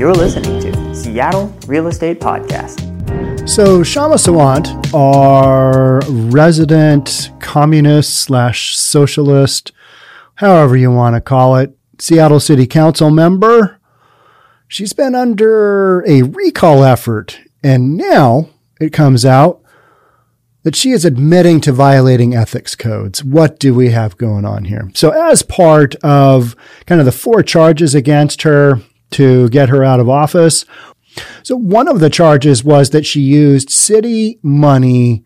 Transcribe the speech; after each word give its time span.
You're 0.00 0.14
listening 0.14 0.58
to 0.62 0.94
Seattle 0.94 1.54
Real 1.66 1.86
Estate 1.86 2.20
Podcast. 2.20 2.80
So 3.46 3.82
Kshama 3.82 4.14
Sawant, 4.14 4.94
our 4.94 6.00
resident 6.30 7.30
communist 7.38 8.14
slash 8.14 8.78
socialist, 8.78 9.72
however 10.36 10.74
you 10.74 10.90
want 10.90 11.16
to 11.16 11.20
call 11.20 11.56
it, 11.56 11.76
Seattle 11.98 12.40
City 12.40 12.66
Council 12.66 13.10
member, 13.10 13.78
she's 14.66 14.94
been 14.94 15.14
under 15.14 16.02
a 16.08 16.22
recall 16.22 16.82
effort. 16.82 17.38
And 17.62 17.98
now 17.98 18.48
it 18.80 18.94
comes 18.94 19.26
out 19.26 19.60
that 20.62 20.76
she 20.76 20.92
is 20.92 21.04
admitting 21.04 21.60
to 21.60 21.72
violating 21.72 22.34
ethics 22.34 22.74
codes. 22.74 23.22
What 23.22 23.60
do 23.60 23.74
we 23.74 23.90
have 23.90 24.16
going 24.16 24.46
on 24.46 24.64
here? 24.64 24.90
So 24.94 25.10
as 25.10 25.42
part 25.42 25.94
of 25.96 26.56
kind 26.86 27.02
of 27.02 27.04
the 27.04 27.12
four 27.12 27.42
charges 27.42 27.94
against 27.94 28.40
her 28.44 28.80
to 29.12 29.48
get 29.48 29.68
her 29.68 29.84
out 29.84 30.00
of 30.00 30.08
office, 30.08 30.64
so 31.42 31.56
one 31.56 31.88
of 31.88 32.00
the 32.00 32.10
charges 32.10 32.62
was 32.64 32.90
that 32.90 33.06
she 33.06 33.20
used 33.20 33.70
city 33.70 34.38
money 34.42 35.24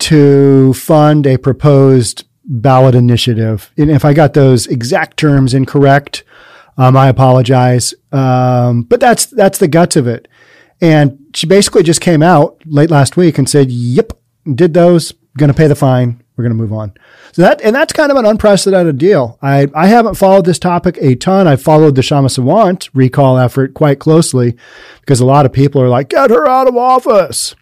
to 0.00 0.74
fund 0.74 1.26
a 1.26 1.38
proposed 1.38 2.26
ballot 2.44 2.94
initiative. 2.94 3.72
And 3.76 3.90
if 3.90 4.04
I 4.04 4.12
got 4.12 4.34
those 4.34 4.66
exact 4.66 5.16
terms 5.16 5.54
incorrect, 5.54 6.24
um, 6.76 6.96
I 6.96 7.08
apologize. 7.08 7.94
Um, 8.12 8.82
but 8.82 9.00
that's 9.00 9.26
that's 9.26 9.58
the 9.58 9.68
guts 9.68 9.96
of 9.96 10.06
it. 10.06 10.28
And 10.80 11.18
she 11.34 11.46
basically 11.46 11.82
just 11.82 12.00
came 12.00 12.22
out 12.22 12.60
late 12.66 12.90
last 12.90 13.16
week 13.16 13.38
and 13.38 13.48
said, 13.48 13.70
"Yep, 13.70 14.12
did 14.54 14.74
those. 14.74 15.12
Going 15.38 15.48
to 15.48 15.54
pay 15.54 15.66
the 15.66 15.74
fine. 15.74 16.22
We're 16.36 16.44
going 16.44 16.56
to 16.56 16.62
move 16.62 16.72
on." 16.72 16.92
So 17.32 17.42
that 17.42 17.60
and 17.62 17.74
that's 17.74 17.92
kind 17.92 18.10
of 18.10 18.16
an 18.16 18.26
unprecedented 18.26 18.98
deal. 18.98 19.38
I 19.42 19.68
I 19.74 19.86
haven't 19.86 20.14
followed 20.16 20.44
this 20.44 20.58
topic 20.58 20.98
a 21.00 21.14
ton. 21.14 21.46
I've 21.46 21.62
followed 21.62 21.94
the 21.94 22.02
Kshama 22.02 22.26
Sawant 22.26 22.90
recall 22.94 23.38
effort 23.38 23.74
quite 23.74 23.98
closely 23.98 24.56
because 25.00 25.20
a 25.20 25.26
lot 25.26 25.46
of 25.46 25.52
people 25.52 25.80
are 25.80 25.88
like, 25.88 26.08
"Get 26.08 26.30
her 26.30 26.48
out 26.48 26.68
of 26.68 26.76
office." 26.76 27.54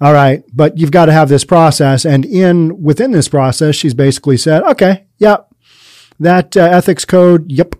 All 0.00 0.12
right, 0.12 0.44
but 0.54 0.78
you've 0.78 0.92
got 0.92 1.06
to 1.06 1.12
have 1.12 1.28
this 1.28 1.44
process, 1.44 2.04
and 2.04 2.24
in 2.24 2.82
within 2.82 3.10
this 3.10 3.28
process, 3.28 3.74
she's 3.74 3.94
basically 3.94 4.36
said, 4.36 4.62
"Okay, 4.62 5.06
yep, 5.18 5.48
that 6.20 6.56
uh, 6.56 6.60
ethics 6.60 7.04
code, 7.04 7.50
yep, 7.50 7.74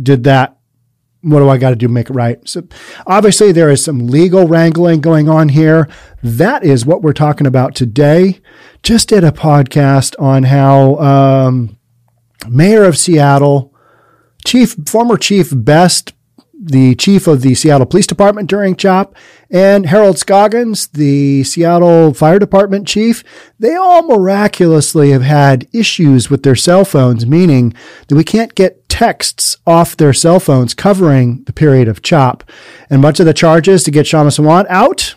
did 0.00 0.24
that. 0.24 0.56
What 1.22 1.38
do 1.38 1.48
I 1.48 1.58
got 1.58 1.70
to 1.70 1.76
do 1.76 1.86
to 1.86 1.92
make 1.92 2.10
it 2.10 2.14
right?" 2.14 2.38
So, 2.48 2.64
obviously, 3.06 3.52
there 3.52 3.70
is 3.70 3.84
some 3.84 4.06
legal 4.06 4.46
wrangling 4.46 5.00
going 5.00 5.28
on 5.28 5.48
here. 5.48 5.88
That 6.22 6.64
is 6.64 6.84
what 6.86 7.02
we're 7.02 7.12
talking 7.12 7.46
about 7.46 7.74
today. 7.74 8.40
Just 8.82 9.08
did 9.08 9.24
a 9.24 9.32
podcast 9.32 10.14
on 10.18 10.44
how 10.44 10.96
um, 10.96 11.78
Mayor 12.48 12.84
of 12.84 12.98
Seattle, 12.98 13.74
Chief, 14.44 14.76
former 14.86 15.16
Chief 15.16 15.52
Best 15.54 16.12
the 16.64 16.94
chief 16.94 17.26
of 17.26 17.42
the 17.42 17.54
Seattle 17.56 17.86
Police 17.86 18.06
Department 18.06 18.48
during 18.48 18.76
CHOP, 18.76 19.16
and 19.50 19.86
Harold 19.86 20.16
Scoggins, 20.18 20.86
the 20.86 21.42
Seattle 21.42 22.14
Fire 22.14 22.38
Department 22.38 22.86
chief, 22.86 23.24
they 23.58 23.74
all 23.74 24.02
miraculously 24.02 25.10
have 25.10 25.22
had 25.22 25.68
issues 25.72 26.30
with 26.30 26.44
their 26.44 26.54
cell 26.54 26.84
phones, 26.84 27.26
meaning 27.26 27.74
that 28.06 28.14
we 28.14 28.24
can't 28.24 28.54
get 28.54 28.88
texts 28.88 29.56
off 29.66 29.96
their 29.96 30.12
cell 30.12 30.38
phones 30.38 30.72
covering 30.72 31.42
the 31.44 31.52
period 31.52 31.88
of 31.88 32.02
CHOP. 32.02 32.44
And 32.88 33.02
much 33.02 33.18
of 33.18 33.26
the 33.26 33.34
charges 33.34 33.82
to 33.84 33.90
get 33.90 34.06
Kshama 34.06 34.28
Sawant 34.28 34.66
out 34.68 35.16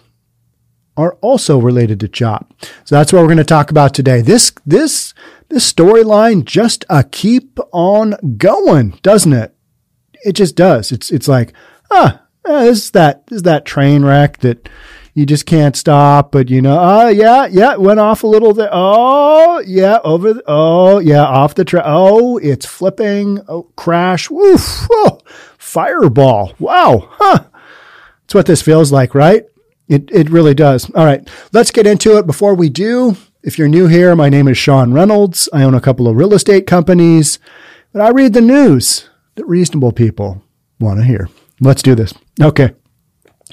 are 0.98 1.18
also 1.22 1.60
related 1.60 2.00
to 2.00 2.08
CHOP. 2.08 2.54
So 2.86 2.96
that's 2.96 3.14
what 3.14 3.20
we're 3.20 3.28
going 3.28 3.38
to 3.38 3.44
talk 3.44 3.70
about 3.70 3.94
today. 3.94 4.22
This, 4.22 4.52
this, 4.66 5.14
this 5.50 5.72
storyline 5.72 6.46
just 6.46 6.86
a 6.90 7.04
keep 7.04 7.60
on 7.72 8.16
going, 8.38 8.98
doesn't 9.04 9.34
it? 9.34 9.55
It 10.26 10.34
just 10.34 10.56
does. 10.56 10.92
It's 10.92 11.12
it's 11.12 11.28
like, 11.28 11.54
ah, 11.92 12.22
oh, 12.46 12.66
this 12.66 12.86
is 12.86 12.92
that 12.92 13.28
this 13.28 13.38
is 13.38 13.44
that 13.44 13.64
train 13.64 14.04
wreck 14.04 14.40
that 14.40 14.68
you 15.14 15.26
just 15.26 15.46
can't 15.46 15.76
stop. 15.76 16.32
But 16.32 16.50
you 16.50 16.62
know, 16.62 16.78
oh 16.80 17.08
yeah, 17.10 17.46
yeah, 17.46 17.74
it 17.74 17.82
went 17.82 18.00
off 18.00 18.24
a 18.24 18.28
little 18.28 18.54
there. 18.54 18.70
Oh 18.72 19.60
yeah, 19.66 20.00
over. 20.04 20.34
The, 20.34 20.44
oh 20.48 21.00
yeah, 21.00 21.24
off 21.24 21.56
the 21.56 21.64
track. 21.64 21.84
Oh, 21.86 22.38
it's 22.40 22.66
flipping. 22.66 23.40
Oh, 23.48 23.64
crash. 23.76 24.30
Woof. 24.30 24.88
Oh, 24.92 25.20
fireball. 25.58 26.54
Wow. 26.60 27.10
Huh. 27.12 27.46
That's 28.24 28.36
what 28.36 28.46
this 28.48 28.62
feels 28.62 28.92
like, 28.92 29.14
right? 29.14 29.46
It 29.88 30.10
it 30.12 30.30
really 30.32 30.56
does. 30.56 30.90
All 30.96 31.06
right, 31.06 31.28
let's 31.54 31.72
get 31.72 31.86
into 31.86 32.18
it. 32.18 32.26
Before 32.26 32.56
we 32.56 32.70
do, 32.70 33.16
if 33.44 33.60
you're 33.60 33.68
new 33.68 33.88
here, 33.88 34.16
my 34.16 34.30
name 34.30 34.48
is 34.48 34.58
Sean 34.58 34.92
Reynolds. 34.92 35.48
I 35.54 35.62
own 35.62 35.76
a 35.76 35.82
couple 35.82 36.08
of 36.08 36.16
real 36.16 36.34
estate 36.34 36.66
companies, 36.66 37.38
but 37.94 38.02
I 38.02 38.10
read 38.10 38.34
the 38.34 38.42
news 38.42 39.08
that 39.36 39.46
reasonable 39.46 39.92
people 39.92 40.44
want 40.80 41.00
to 41.00 41.06
hear. 41.06 41.30
Let's 41.60 41.84
do 41.84 41.96
this. 41.96 42.14
Okay. 42.42 42.72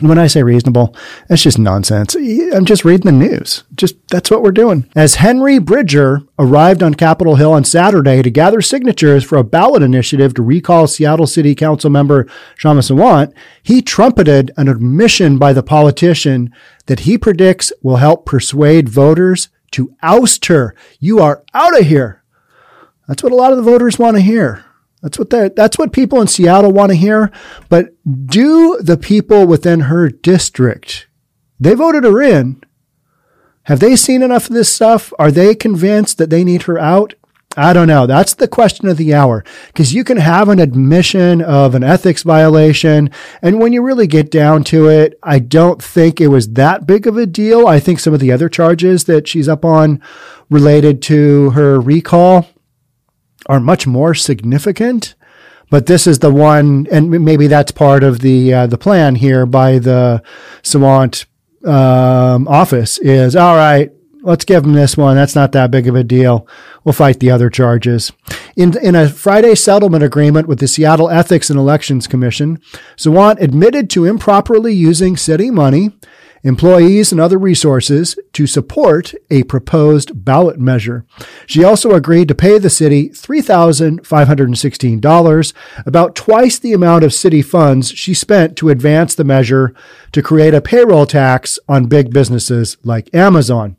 When 0.00 0.19
I 0.19 0.26
say 0.26 0.43
reasonable, 0.43 0.97
that's 1.28 1.43
just 1.43 1.59
nonsense. 1.59 2.15
I'm 2.15 2.65
just 2.65 2.84
reading 2.84 3.04
the 3.06 3.12
news. 3.12 3.65
Just 3.75 3.97
that's 4.09 4.31
what 4.31 4.43
we're 4.43 4.50
doing. 4.50 4.91
As 4.97 5.16
Henry 5.16 5.59
Bridger 5.59 6.22
arrived 6.38 6.82
on 6.82 6.94
Capitol 6.94 7.37
Hill 7.37 7.53
on 7.53 7.65
Saturday 7.65 8.22
to 8.22 8.31
gather 8.31 8.62
signatures 8.62 9.22
for 9.22 9.37
a 9.37 9.44
ballot 9.44 9.82
initiative 9.82 10.32
to 10.34 10.43
recall 10.43 10.87
Seattle 10.87 11.26
City 11.26 11.54
Council 11.54 11.91
member 11.91 12.25
Kshama 12.59 12.81
Sawant, 12.81 13.34
he 13.62 13.82
trumpeted 13.82 14.50
an 14.56 14.66
admission 14.66 15.38
by 15.38 15.53
the 15.53 15.62
politician 15.62 16.50
that 16.87 17.00
he 17.00 17.19
predicts 17.19 17.70
will 17.82 17.97
help 17.97 18.25
persuade 18.25 18.88
voters 18.88 19.50
to 19.72 19.94
oust 20.03 20.47
her. 20.47 20.75
You 21.00 21.19
are 21.20 21.44
out 21.53 21.78
of 21.78 21.87
here. 21.87 22.22
That's 23.06 23.22
what 23.22 23.32
a 23.32 23.37
lot 23.37 23.53
of 23.53 23.59
the 23.59 23.70
voters 23.70 23.99
want 23.99 24.16
to 24.16 24.22
hear. 24.22 24.64
That's 25.02 25.18
what 25.18 25.30
that's 25.30 25.78
what 25.78 25.92
people 25.92 26.20
in 26.20 26.28
Seattle 26.28 26.72
want 26.72 26.90
to 26.90 26.96
hear. 26.96 27.32
But 27.68 27.88
do 28.26 28.78
the 28.80 28.96
people 28.96 29.46
within 29.46 29.80
her 29.80 30.08
district, 30.08 31.08
they 31.58 31.74
voted 31.74 32.04
her 32.04 32.22
in. 32.22 32.62
Have 33.64 33.80
they 33.80 33.96
seen 33.96 34.22
enough 34.22 34.48
of 34.48 34.54
this 34.54 34.72
stuff? 34.72 35.12
Are 35.18 35.30
they 35.30 35.54
convinced 35.54 36.18
that 36.18 36.30
they 36.30 36.44
need 36.44 36.62
her 36.62 36.78
out? 36.78 37.14
I 37.56 37.72
don't 37.72 37.86
know. 37.86 38.06
That's 38.06 38.34
the 38.34 38.48
question 38.48 38.88
of 38.88 38.96
the 38.96 39.12
hour. 39.12 39.44
Because 39.66 39.92
you 39.92 40.04
can 40.04 40.16
have 40.16 40.48
an 40.48 40.58
admission 40.58 41.42
of 41.42 41.74
an 41.74 41.84
ethics 41.84 42.22
violation. 42.22 43.10
And 43.42 43.60
when 43.60 43.72
you 43.72 43.82
really 43.82 44.06
get 44.06 44.30
down 44.30 44.64
to 44.64 44.88
it, 44.88 45.19
I 45.22 45.38
don't 45.38 45.82
think 45.82 46.20
it 46.20 46.28
was 46.28 46.50
that 46.50 46.86
big 46.86 47.06
of 47.06 47.16
a 47.16 47.26
deal. 47.26 47.66
I 47.66 47.78
think 47.78 48.00
some 48.00 48.14
of 48.14 48.20
the 48.20 48.32
other 48.32 48.48
charges 48.48 49.04
that 49.04 49.28
she's 49.28 49.48
up 49.48 49.64
on 49.64 50.00
related 50.48 51.02
to 51.02 51.50
her 51.50 51.78
recall 51.78 52.46
are 53.47 53.60
much 53.60 53.86
more 53.86 54.14
significant. 54.14 55.14
But 55.70 55.86
this 55.86 56.06
is 56.06 56.19
the 56.19 56.30
one, 56.30 56.86
and 56.92 57.10
maybe 57.10 57.47
that's 57.47 57.72
part 57.72 58.04
of 58.04 58.20
the 58.20 58.53
uh, 58.53 58.66
the 58.66 58.76
plan 58.76 59.14
here 59.14 59.47
by 59.47 59.78
the 59.78 60.22
Sawant 60.62 61.25
um, 61.64 62.47
office. 62.47 62.98
Is 62.98 63.34
all 63.34 63.56
right. 63.56 63.91
Let's 64.22 64.44
give 64.44 64.62
them 64.62 64.75
this 64.75 64.97
one. 64.97 65.16
That's 65.16 65.34
not 65.34 65.52
that 65.52 65.70
big 65.70 65.88
of 65.88 65.97
a 65.97 66.04
deal. 66.04 66.47
We'll 66.84 66.92
fight 66.92 67.19
the 67.19 67.31
other 67.32 67.50
charges. 67.50 68.12
In, 68.54 68.78
in 68.78 68.94
a 68.94 69.08
Friday 69.08 69.56
settlement 69.56 70.04
agreement 70.04 70.47
with 70.47 70.60
the 70.60 70.69
Seattle 70.69 71.10
Ethics 71.10 71.50
and 71.50 71.58
Elections 71.58 72.06
Commission, 72.06 72.60
Sawant 72.97 73.41
admitted 73.41 73.91
to 73.91 74.04
improperly 74.04 74.75
using 74.75 75.16
city 75.16 75.50
money 75.50 75.91
employees, 76.42 77.12
and 77.12 77.20
other 77.20 77.38
resources 77.38 78.19
to 78.32 78.47
support 78.47 79.12
a 79.30 79.42
proposed 79.44 80.25
ballot 80.25 80.58
measure. 80.58 81.04
She 81.47 81.62
also 81.62 81.92
agreed 81.92 82.26
to 82.28 82.34
pay 82.34 82.56
the 82.58 82.70
city 82.70 83.10
$3,516, 83.10 85.52
about 85.86 86.16
twice 86.16 86.58
the 86.58 86.72
amount 86.72 87.04
of 87.04 87.14
city 87.14 87.42
funds 87.42 87.91
she 87.91 88.14
spent 88.14 88.56
to 88.56 88.70
advance 88.70 89.14
the 89.14 89.25
measure 89.25 89.72
to 90.12 90.22
create 90.22 90.54
a 90.54 90.60
payroll 90.60 91.06
tax 91.06 91.58
on 91.69 91.86
big 91.86 92.12
businesses 92.12 92.76
like 92.82 93.14
Amazon. 93.14 93.76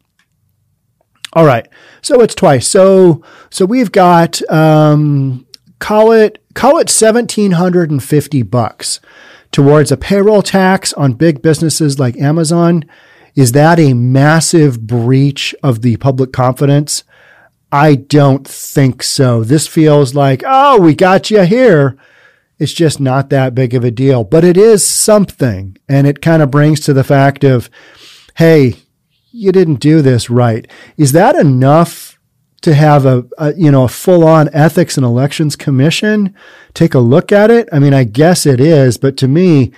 All 1.36 1.46
right, 1.46 1.68
so 2.02 2.22
it's 2.22 2.36
twice. 2.36 2.68
So 2.68 3.24
so 3.50 3.66
we've 3.66 3.92
got 3.92 4.48
um, 4.52 5.48
call 5.80 6.12
it 6.12 6.38
call 6.54 6.78
it 6.78 6.92
seventeen 6.92 7.54
hundred 7.54 7.90
and 7.90 8.04
fifty 8.04 8.44
bucks 8.44 9.00
towards 9.54 9.92
a 9.92 9.98
payroll 9.98 10.42
tax 10.42 10.92
on 10.94 11.14
big 11.14 11.42
businesses 11.42 12.00
like 12.00 12.18
Amazon, 12.18 12.84
is 13.36 13.54
that 13.54 13.80
a 13.80 13.94
massive 13.94 14.86
breach 14.86 15.56
of 15.64 15.82
the 15.82 15.96
public 15.98 16.34
confidence? 16.34 17.04
I 17.72 17.96
don't 17.96 18.48
think 18.48 19.02
so. 19.02 19.44
This 19.44 19.66
feels 19.66 20.14
like, 20.14 20.44
oh, 20.46 20.80
we 20.80 20.94
got 20.94 21.32
you 21.32 21.44
here. 21.44 21.98
It's 22.60 22.74
just 22.74 23.00
not 23.00 23.30
that 23.30 23.56
big 23.56 23.74
of 23.74 23.84
a 23.84 23.92
deal, 23.92 24.24
but 24.24 24.44
it 24.44 24.58
is 24.58 24.86
something. 24.88 25.78
And 25.88 26.06
it 26.06 26.22
kind 26.22 26.44
of 26.44 26.52
brings 26.52 26.82
to 26.82 26.94
the 26.94 27.04
fact 27.04 27.44
of, 27.44 27.70
hey, 28.36 28.76
you 29.32 29.52
didn't 29.52 29.80
do 29.80 30.02
this 30.02 30.30
right. 30.30 30.70
Is 30.98 31.14
that 31.14 31.36
enough 31.36 32.13
to 32.64 32.74
have 32.74 33.06
a, 33.06 33.26
a, 33.38 33.54
you 33.54 33.72
know 33.72 33.84
a 33.84 33.88
full 33.88 34.24
on 34.24 34.50
ethics 34.54 34.98
and 34.98 35.06
elections 35.06 35.56
commission 35.56 36.34
take 36.74 36.94
a 36.94 37.00
look 37.00 37.32
at 37.32 37.52
it 37.52 37.70
i 37.72 37.80
mean 37.80 37.94
i 37.94 38.04
guess 38.04 38.46
it 38.46 38.60
is 38.60 38.98
but 38.98 39.16
to 39.18 39.28
me 39.28 39.72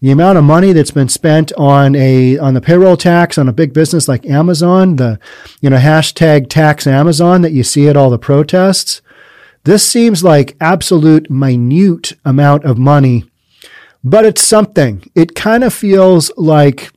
the 0.00 0.10
amount 0.10 0.38
of 0.38 0.44
money 0.44 0.72
that's 0.72 0.92
been 0.92 1.08
spent 1.08 1.52
on 1.54 1.94
a 1.94 2.38
on 2.38 2.54
the 2.54 2.60
payroll 2.60 2.96
tax 2.96 3.36
on 3.36 3.48
a 3.48 3.52
big 3.52 3.72
business 3.72 4.08
like 4.08 4.24
amazon 4.26 4.96
the 4.96 5.18
you 5.60 5.68
know 5.68 5.76
hashtag 5.76 6.48
tax 6.48 6.86
amazon 6.86 7.42
that 7.42 7.52
you 7.52 7.62
see 7.62 7.88
at 7.88 7.96
all 7.96 8.10
the 8.10 8.18
protests 8.18 9.02
this 9.64 9.88
seems 9.88 10.24
like 10.24 10.56
absolute 10.60 11.28
minute 11.30 12.12
amount 12.24 12.64
of 12.64 12.78
money 12.78 13.24
but 14.04 14.24
it's 14.24 14.42
something. 14.42 15.10
It 15.14 15.34
kind 15.34 15.64
of 15.64 15.74
feels 15.74 16.30
like 16.36 16.92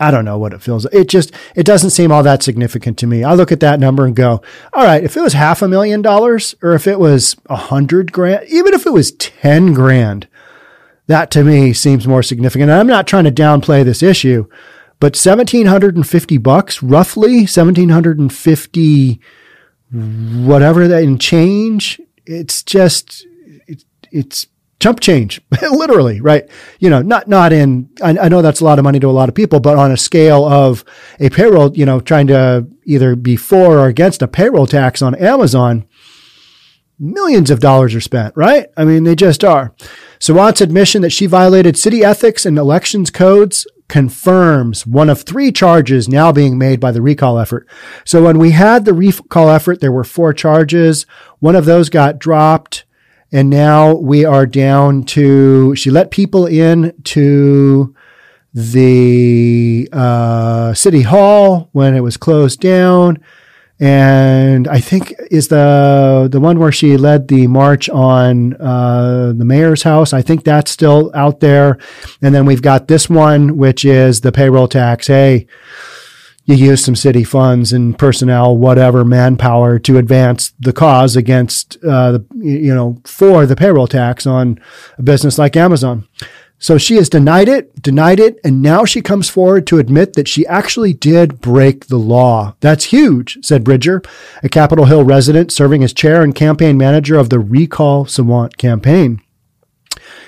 I 0.00 0.10
don't 0.10 0.24
know 0.24 0.38
what 0.38 0.52
it 0.52 0.62
feels. 0.62 0.86
It 0.86 1.08
just 1.08 1.32
it 1.54 1.64
doesn't 1.64 1.90
seem 1.90 2.10
all 2.10 2.22
that 2.22 2.42
significant 2.42 2.98
to 2.98 3.06
me. 3.06 3.22
I 3.22 3.34
look 3.34 3.52
at 3.52 3.60
that 3.60 3.78
number 3.78 4.06
and 4.06 4.16
go, 4.16 4.42
all 4.72 4.84
right, 4.84 5.04
if 5.04 5.16
it 5.16 5.20
was 5.20 5.34
half 5.34 5.62
a 5.62 5.68
million 5.68 6.02
dollars 6.02 6.54
or 6.62 6.72
if 6.72 6.86
it 6.86 6.98
was 6.98 7.36
a 7.46 7.56
hundred 7.56 8.10
grand, 8.10 8.48
even 8.48 8.74
if 8.74 8.86
it 8.86 8.92
was 8.92 9.12
10 9.12 9.74
grand, 9.74 10.26
that 11.06 11.30
to 11.32 11.44
me 11.44 11.72
seems 11.72 12.06
more 12.08 12.22
significant. 12.22 12.70
And 12.70 12.80
I'm 12.80 12.86
not 12.86 13.06
trying 13.06 13.24
to 13.24 13.30
downplay 13.30 13.84
this 13.84 14.02
issue, 14.02 14.46
but 15.00 15.16
1750 15.16 16.38
bucks, 16.38 16.82
roughly 16.82 17.40
1750 17.40 19.20
whatever 19.92 20.86
that 20.88 21.02
in 21.02 21.18
change, 21.18 22.00
it's 22.26 22.62
just 22.62 23.26
it, 23.66 23.84
it's 24.10 24.46
chump 24.80 24.98
change, 24.98 25.40
literally, 25.70 26.20
right? 26.20 26.48
You 26.78 26.90
know, 26.90 27.02
not, 27.02 27.28
not 27.28 27.52
in, 27.52 27.90
I, 28.02 28.16
I, 28.18 28.28
know 28.28 28.42
that's 28.42 28.60
a 28.60 28.64
lot 28.64 28.78
of 28.78 28.82
money 28.82 28.98
to 28.98 29.08
a 29.08 29.12
lot 29.12 29.28
of 29.28 29.34
people, 29.34 29.60
but 29.60 29.76
on 29.76 29.92
a 29.92 29.96
scale 29.96 30.44
of 30.44 30.84
a 31.20 31.28
payroll, 31.28 31.76
you 31.76 31.86
know, 31.86 32.00
trying 32.00 32.26
to 32.28 32.66
either 32.84 33.14
be 33.14 33.36
for 33.36 33.78
or 33.78 33.86
against 33.86 34.22
a 34.22 34.28
payroll 34.28 34.66
tax 34.66 35.02
on 35.02 35.14
Amazon, 35.14 35.86
millions 36.98 37.50
of 37.50 37.60
dollars 37.60 37.94
are 37.94 38.00
spent, 38.00 38.34
right? 38.36 38.66
I 38.76 38.84
mean, 38.84 39.04
they 39.04 39.14
just 39.14 39.44
are. 39.44 39.74
Sawant's 40.18 40.60
admission 40.60 41.02
that 41.02 41.10
she 41.10 41.26
violated 41.26 41.78
city 41.78 42.02
ethics 42.02 42.44
and 42.44 42.58
elections 42.58 43.10
codes 43.10 43.66
confirms 43.88 44.86
one 44.86 45.10
of 45.10 45.22
three 45.22 45.50
charges 45.50 46.08
now 46.08 46.30
being 46.30 46.56
made 46.56 46.78
by 46.78 46.92
the 46.92 47.02
recall 47.02 47.38
effort. 47.38 47.66
So 48.04 48.22
when 48.22 48.38
we 48.38 48.52
had 48.52 48.84
the 48.84 48.94
recall 48.94 49.50
effort, 49.50 49.80
there 49.80 49.92
were 49.92 50.04
four 50.04 50.32
charges. 50.32 51.06
One 51.40 51.56
of 51.56 51.64
those 51.64 51.90
got 51.90 52.18
dropped. 52.18 52.84
And 53.32 53.48
now 53.48 53.94
we 53.94 54.24
are 54.24 54.46
down 54.46 55.04
to, 55.04 55.74
she 55.76 55.90
let 55.90 56.10
people 56.10 56.46
in 56.46 56.92
to 57.04 57.94
the 58.52 59.88
uh, 59.92 60.74
city 60.74 61.02
hall 61.02 61.68
when 61.72 61.94
it 61.94 62.00
was 62.00 62.16
closed 62.16 62.60
down. 62.60 63.22
And 63.82 64.68
I 64.68 64.78
think 64.78 65.14
is 65.30 65.48
the 65.48 66.28
the 66.30 66.38
one 66.38 66.58
where 66.58 66.70
she 66.70 66.98
led 66.98 67.28
the 67.28 67.46
march 67.46 67.88
on 67.88 68.52
uh, 68.60 69.32
the 69.34 69.44
mayor's 69.46 69.82
house. 69.84 70.12
I 70.12 70.20
think 70.20 70.44
that's 70.44 70.70
still 70.70 71.10
out 71.14 71.40
there. 71.40 71.78
And 72.20 72.34
then 72.34 72.44
we've 72.44 72.60
got 72.60 72.88
this 72.88 73.08
one, 73.08 73.56
which 73.56 73.86
is 73.86 74.20
the 74.20 74.32
payroll 74.32 74.68
tax. 74.68 75.06
Hey, 75.06 75.46
you 76.44 76.54
use 76.54 76.84
some 76.84 76.96
city 76.96 77.24
funds 77.24 77.72
and 77.72 77.98
personnel, 77.98 78.56
whatever 78.56 79.04
manpower 79.04 79.78
to 79.80 79.98
advance 79.98 80.52
the 80.58 80.72
cause 80.72 81.16
against, 81.16 81.76
uh, 81.84 82.12
the, 82.12 82.26
you 82.36 82.74
know, 82.74 83.00
for 83.04 83.46
the 83.46 83.56
payroll 83.56 83.86
tax 83.86 84.26
on 84.26 84.58
a 84.98 85.02
business 85.02 85.38
like 85.38 85.56
Amazon. 85.56 86.08
So 86.62 86.76
she 86.76 86.96
has 86.96 87.08
denied 87.08 87.48
it, 87.48 87.80
denied 87.80 88.20
it, 88.20 88.38
and 88.44 88.60
now 88.60 88.84
she 88.84 89.00
comes 89.00 89.30
forward 89.30 89.66
to 89.68 89.78
admit 89.78 90.12
that 90.12 90.28
she 90.28 90.46
actually 90.46 90.92
did 90.92 91.40
break 91.40 91.86
the 91.86 91.96
law. 91.96 92.54
That's 92.60 92.84
huge, 92.84 93.38
said 93.42 93.64
Bridger, 93.64 94.02
a 94.42 94.48
Capitol 94.50 94.84
Hill 94.84 95.02
resident 95.02 95.52
serving 95.52 95.82
as 95.82 95.94
chair 95.94 96.22
and 96.22 96.34
campaign 96.34 96.76
manager 96.76 97.16
of 97.16 97.30
the 97.30 97.38
Recall 97.38 98.04
Sawant 98.04 98.58
campaign. 98.58 99.22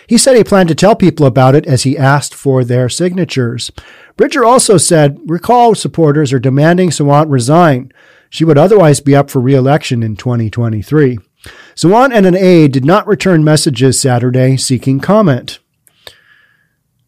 He 0.07 0.19
said 0.19 0.37
he 0.37 0.45
planned 0.45 0.69
to 0.69 0.75
tell 0.75 0.97
people 0.97 1.27
about 1.27 1.55
it 1.55 1.67
as 1.67 1.83
he 1.83 1.97
asked 1.97 2.35
for 2.35 2.65
their 2.65 2.89
signatures. 2.89 3.71
Bridger 4.17 4.45
also 4.45 4.77
said 4.77 5.19
recall 5.27 5.75
supporters 5.75 6.33
are 6.33 6.39
demanding 6.39 6.91
Sawant 6.91 7.31
resign. 7.31 7.93
She 8.29 8.45
would 8.45 8.59
otherwise 8.59 9.01
be 9.01 9.15
up 9.15 9.31
for 9.31 9.41
re-election 9.41 10.03
in 10.03 10.17
2023. 10.17 11.19
Sawant 11.75 12.13
and 12.13 12.27
an 12.27 12.37
aide 12.37 12.73
did 12.73 12.85
not 12.85 13.07
return 13.07 13.45
messages 13.45 14.01
Saturday 14.01 14.57
seeking 14.57 15.01
comment. 15.01 15.59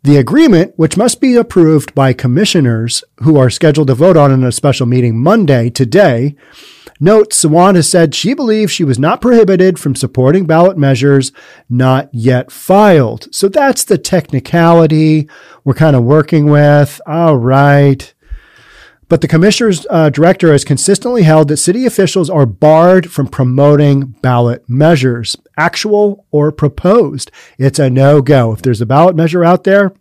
The 0.02 0.18
agreement, 0.18 0.74
which 0.76 0.98
must 0.98 1.18
be 1.18 1.34
approved 1.34 1.94
by 1.94 2.12
commissioners 2.12 3.04
who 3.22 3.38
are 3.38 3.48
scheduled 3.48 3.86
to 3.86 3.94
vote 3.94 4.18
on 4.18 4.32
in 4.32 4.44
a 4.44 4.52
special 4.52 4.84
meeting 4.84 5.18
Monday, 5.18 5.70
today, 5.70 6.36
notes 7.00 7.44
Sawant 7.44 7.76
has 7.76 7.88
said 7.88 8.14
she 8.14 8.34
believes 8.34 8.72
she 8.72 8.84
was 8.84 8.98
not 8.98 9.20
prohibited 9.20 9.78
from 9.78 9.94
supporting 9.94 10.46
ballot 10.46 10.76
measures 10.76 11.32
not 11.68 12.08
yet 12.12 12.50
filed. 12.50 13.34
So 13.34 13.48
that's 13.48 13.84
the 13.84 13.98
technicality 13.98 15.28
we're 15.64 15.74
kind 15.74 15.96
of 15.96 16.04
working 16.04 16.46
with. 16.46 17.00
All 17.06 17.36
right. 17.36 18.12
But 19.08 19.20
the 19.20 19.28
commissioner's 19.28 19.86
uh, 19.90 20.10
director 20.10 20.50
has 20.52 20.64
consistently 20.64 21.22
held 21.22 21.48
that 21.48 21.58
city 21.58 21.84
officials 21.86 22.30
are 22.30 22.46
barred 22.46 23.10
from 23.10 23.28
promoting 23.28 24.16
ballot 24.22 24.68
measures, 24.68 25.36
actual 25.58 26.26
or 26.30 26.50
proposed. 26.50 27.30
It's 27.58 27.78
a 27.78 27.90
no 27.90 28.22
go. 28.22 28.52
If 28.52 28.62
there's 28.62 28.80
a 28.80 28.86
ballot 28.86 29.14
measure 29.14 29.44
out 29.44 29.64
there, 29.64 29.92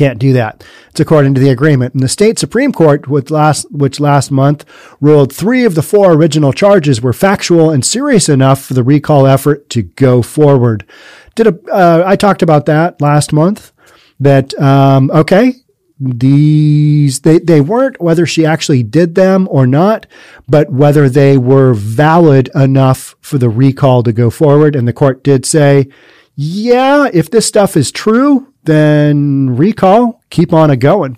can't 0.00 0.18
do 0.18 0.32
that. 0.32 0.64
It's 0.88 1.00
according 1.00 1.34
to 1.34 1.40
the 1.42 1.50
agreement. 1.50 1.92
And 1.92 2.02
the 2.02 2.08
state 2.08 2.38
Supreme 2.38 2.72
Court, 2.72 3.06
which 3.06 3.30
last, 3.30 3.70
which 3.70 4.00
last 4.00 4.30
month 4.30 4.64
ruled 4.98 5.30
three 5.30 5.66
of 5.66 5.74
the 5.74 5.82
four 5.82 6.14
original 6.14 6.54
charges 6.54 7.02
were 7.02 7.12
factual 7.12 7.70
and 7.70 7.84
serious 7.84 8.26
enough 8.26 8.64
for 8.64 8.72
the 8.72 8.82
recall 8.82 9.26
effort 9.26 9.68
to 9.68 9.82
go 9.82 10.22
forward. 10.22 10.86
Did 11.34 11.48
a, 11.48 11.58
uh, 11.70 12.02
I 12.06 12.16
talked 12.16 12.40
about 12.40 12.64
that 12.64 13.02
last 13.02 13.30
month 13.30 13.72
that, 14.18 14.58
um, 14.58 15.10
okay, 15.10 15.52
these 16.02 17.20
they 17.20 17.38
they 17.38 17.60
weren't 17.60 18.00
whether 18.00 18.24
she 18.24 18.46
actually 18.46 18.82
did 18.82 19.16
them 19.16 19.46
or 19.50 19.66
not 19.66 20.06
but 20.48 20.70
whether 20.72 21.10
they 21.10 21.36
were 21.36 21.74
valid 21.74 22.48
enough 22.54 23.14
for 23.20 23.36
the 23.36 23.50
recall 23.50 24.02
to 24.02 24.10
go 24.10 24.30
forward 24.30 24.74
and 24.74 24.88
the 24.88 24.94
court 24.94 25.22
did 25.22 25.44
say 25.44 25.86
yeah 26.36 27.06
if 27.12 27.30
this 27.30 27.44
stuff 27.44 27.76
is 27.76 27.92
true 27.92 28.49
then 28.70 29.56
recall 29.56 30.22
keep 30.30 30.52
on 30.52 30.70
a 30.70 30.76
going 30.76 31.16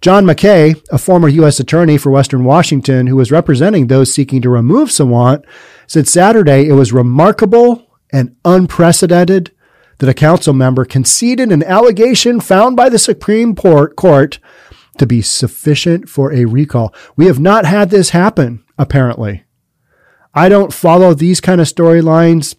John 0.00 0.24
McKay, 0.24 0.82
a 0.90 0.96
former 0.96 1.28
U.S. 1.28 1.60
attorney 1.60 1.98
for 1.98 2.10
Western 2.10 2.42
Washington 2.42 3.06
who 3.06 3.16
was 3.16 3.30
representing 3.30 3.86
those 3.86 4.12
seeking 4.12 4.40
to 4.40 4.48
remove 4.48 4.88
Sawant, 4.88 5.44
said 5.86 6.08
Saturday 6.08 6.68
it 6.68 6.72
was 6.72 6.92
remarkable 6.92 7.86
and 8.10 8.34
unprecedented 8.44 9.52
that 9.98 10.08
a 10.08 10.14
council 10.14 10.54
member 10.54 10.86
conceded 10.86 11.52
an 11.52 11.62
allegation 11.62 12.40
found 12.40 12.76
by 12.76 12.88
the 12.88 12.98
Supreme 12.98 13.54
Court 13.54 14.38
to 14.96 15.06
be 15.06 15.20
sufficient 15.20 16.08
for 16.08 16.32
a 16.32 16.46
recall. 16.46 16.94
We 17.14 17.26
have 17.26 17.38
not 17.38 17.66
had 17.66 17.90
this 17.90 18.10
happen, 18.10 18.64
apparently. 18.78 19.44
I 20.32 20.48
don't 20.48 20.72
follow 20.72 21.12
these 21.12 21.42
kind 21.42 21.60
of 21.60 21.66
storylines. 21.66 22.56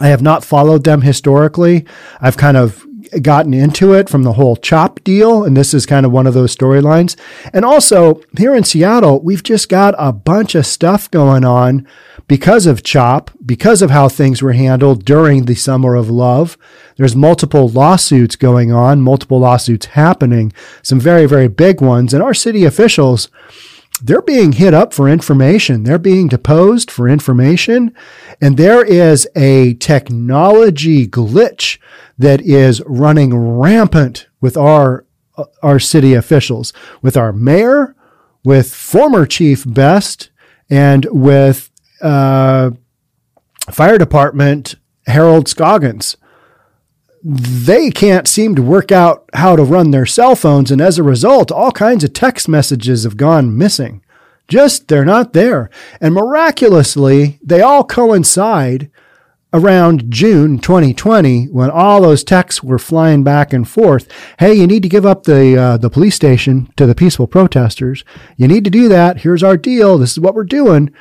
I 0.00 0.08
have 0.08 0.22
not 0.22 0.44
followed 0.44 0.82
them 0.82 1.02
historically. 1.02 1.86
I've 2.20 2.36
kind 2.36 2.56
of 2.56 2.84
gotten 3.22 3.52
into 3.54 3.92
it 3.92 4.08
from 4.08 4.22
the 4.22 4.34
whole 4.34 4.56
chop 4.56 5.02
deal. 5.04 5.44
And 5.44 5.56
this 5.56 5.74
is 5.74 5.86
kind 5.86 6.06
of 6.06 6.12
one 6.12 6.26
of 6.26 6.34
those 6.34 6.54
storylines. 6.54 7.18
And 7.52 7.64
also 7.64 8.22
here 8.36 8.54
in 8.54 8.64
Seattle, 8.64 9.22
we've 9.22 9.42
just 9.42 9.68
got 9.68 9.94
a 9.98 10.12
bunch 10.12 10.54
of 10.54 10.66
stuff 10.66 11.10
going 11.10 11.44
on 11.44 11.86
because 12.28 12.66
of 12.66 12.82
chop, 12.82 13.30
because 13.44 13.82
of 13.82 13.90
how 13.90 14.08
things 14.08 14.42
were 14.42 14.52
handled 14.52 15.04
during 15.04 15.46
the 15.46 15.54
summer 15.54 15.96
of 15.96 16.08
love. 16.08 16.56
There's 16.96 17.16
multiple 17.16 17.68
lawsuits 17.68 18.36
going 18.36 18.70
on, 18.72 19.00
multiple 19.00 19.40
lawsuits 19.40 19.86
happening, 19.86 20.52
some 20.82 21.00
very, 21.00 21.26
very 21.26 21.48
big 21.48 21.80
ones. 21.80 22.14
And 22.14 22.22
our 22.22 22.34
city 22.34 22.64
officials, 22.64 23.28
they're 24.02 24.22
being 24.22 24.52
hit 24.52 24.74
up 24.74 24.94
for 24.94 25.08
information. 25.08 25.82
They're 25.82 25.98
being 25.98 26.28
deposed 26.28 26.90
for 26.90 27.08
information. 27.08 27.94
And 28.40 28.56
there 28.56 28.84
is 28.84 29.28
a 29.36 29.74
technology 29.74 31.06
glitch 31.06 31.78
that 32.18 32.40
is 32.40 32.82
running 32.86 33.36
rampant 33.36 34.26
with 34.40 34.56
our, 34.56 35.04
our 35.62 35.78
city 35.78 36.14
officials, 36.14 36.72
with 37.02 37.16
our 37.16 37.32
mayor, 37.32 37.94
with 38.44 38.74
former 38.74 39.26
Chief 39.26 39.64
Best, 39.66 40.30
and 40.70 41.06
with 41.10 41.70
uh, 42.00 42.70
fire 43.70 43.98
department 43.98 44.76
Harold 45.06 45.48
Scoggins. 45.48 46.16
They 47.22 47.90
can't 47.90 48.26
seem 48.26 48.54
to 48.54 48.62
work 48.62 48.90
out 48.90 49.28
how 49.34 49.54
to 49.56 49.62
run 49.62 49.90
their 49.90 50.06
cell 50.06 50.34
phones, 50.34 50.70
and 50.70 50.80
as 50.80 50.98
a 50.98 51.02
result, 51.02 51.52
all 51.52 51.72
kinds 51.72 52.02
of 52.02 52.12
text 52.12 52.48
messages 52.48 53.04
have 53.04 53.16
gone 53.16 53.56
missing. 53.56 54.02
Just 54.48 54.88
they're 54.88 55.04
not 55.04 55.32
there. 55.32 55.70
And 56.00 56.14
miraculously, 56.14 57.38
they 57.42 57.60
all 57.60 57.84
coincide 57.84 58.90
around 59.52 60.10
June 60.10 60.58
2020 60.58 61.46
when 61.46 61.70
all 61.70 62.00
those 62.00 62.24
texts 62.24 62.62
were 62.62 62.78
flying 62.78 63.24
back 63.24 63.52
and 63.52 63.68
forth. 63.68 64.08
Hey, 64.38 64.54
you 64.54 64.66
need 64.66 64.82
to 64.82 64.88
give 64.88 65.06
up 65.06 65.24
the 65.24 65.56
uh, 65.56 65.76
the 65.76 65.90
police 65.90 66.14
station 66.14 66.72
to 66.76 66.86
the 66.86 66.94
peaceful 66.94 67.26
protesters. 67.26 68.04
You 68.36 68.48
need 68.48 68.64
to 68.64 68.70
do 68.70 68.88
that. 68.88 69.18
Here's 69.18 69.42
our 69.42 69.56
deal. 69.56 69.98
This 69.98 70.12
is 70.12 70.20
what 70.20 70.34
we're 70.34 70.44
doing. 70.44 70.92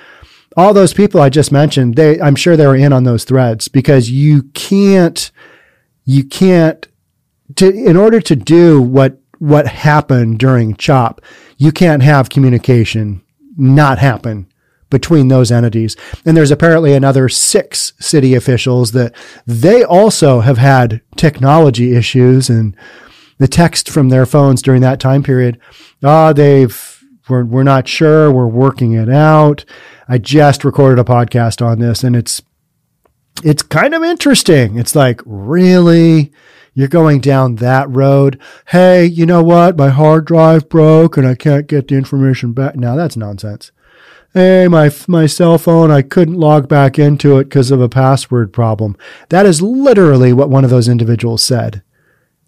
All 0.57 0.73
those 0.73 0.93
people 0.93 1.21
I 1.21 1.29
just 1.29 1.51
mentioned, 1.51 1.95
they 1.95 2.19
I'm 2.19 2.35
sure 2.35 2.57
they 2.57 2.67
were 2.67 2.75
in 2.75 2.93
on 2.93 3.03
those 3.03 3.23
threads 3.23 3.67
because 3.67 4.09
you 4.09 4.43
can't 4.53 5.31
you 6.09 6.23
can't 6.23 6.87
to 7.55 7.69
in 7.69 7.95
order 7.95 8.19
to 8.19 8.35
do 8.35 8.81
what 8.81 9.19
what 9.37 9.67
happened 9.67 10.39
during 10.39 10.75
CHOP, 10.75 11.21
you 11.57 11.71
can't 11.71 12.01
have 12.01 12.31
communication 12.31 13.21
not 13.55 13.99
happen 13.99 14.47
between 14.89 15.27
those 15.27 15.51
entities. 15.51 15.95
And 16.25 16.35
there's 16.35 16.49
apparently 16.49 16.93
another 16.93 17.29
six 17.29 17.93
city 17.99 18.33
officials 18.33 18.91
that 18.93 19.13
they 19.45 19.83
also 19.83 20.39
have 20.39 20.57
had 20.57 21.01
technology 21.15 21.95
issues 21.95 22.49
and 22.49 22.75
the 23.37 23.47
text 23.47 23.87
from 23.87 24.09
their 24.09 24.25
phones 24.25 24.63
during 24.63 24.81
that 24.81 24.99
time 24.99 25.21
period. 25.21 25.59
Ah, 26.03 26.29
oh, 26.29 26.33
they've, 26.33 27.03
we're, 27.29 27.45
we're 27.45 27.61
not 27.61 27.87
sure. 27.87 28.31
We're 28.31 28.47
working 28.47 28.93
it 28.93 29.09
out. 29.09 29.63
I 30.07 30.17
just 30.17 30.65
recorded 30.65 30.99
a 30.99 31.03
podcast 31.03 31.63
on 31.63 31.77
this 31.77 32.03
and 32.03 32.15
it's, 32.15 32.41
it's 33.43 33.63
kind 33.63 33.93
of 33.93 34.03
interesting. 34.03 34.77
It's 34.77 34.95
like, 34.95 35.21
really? 35.25 36.31
You're 36.73 36.87
going 36.87 37.19
down 37.19 37.55
that 37.55 37.89
road. 37.89 38.39
Hey, 38.67 39.05
you 39.05 39.25
know 39.25 39.43
what? 39.43 39.77
My 39.77 39.89
hard 39.89 40.25
drive 40.25 40.69
broke 40.69 41.17
and 41.17 41.27
I 41.27 41.35
can't 41.35 41.67
get 41.67 41.87
the 41.87 41.95
information 41.95 42.53
back. 42.53 42.75
Now 42.75 42.95
that's 42.95 43.17
nonsense. 43.17 43.71
Hey, 44.33 44.67
my, 44.67 44.91
my 45.07 45.25
cell 45.25 45.57
phone, 45.57 45.89
I 45.89 46.03
couldn't 46.03 46.35
log 46.35 46.69
back 46.69 46.99
into 46.99 47.37
it 47.39 47.45
because 47.45 47.71
of 47.71 47.81
a 47.81 47.89
password 47.89 48.53
problem. 48.53 48.95
That 49.29 49.45
is 49.47 49.61
literally 49.61 50.31
what 50.33 50.49
one 50.49 50.63
of 50.63 50.69
those 50.69 50.87
individuals 50.87 51.43
said. 51.43 51.81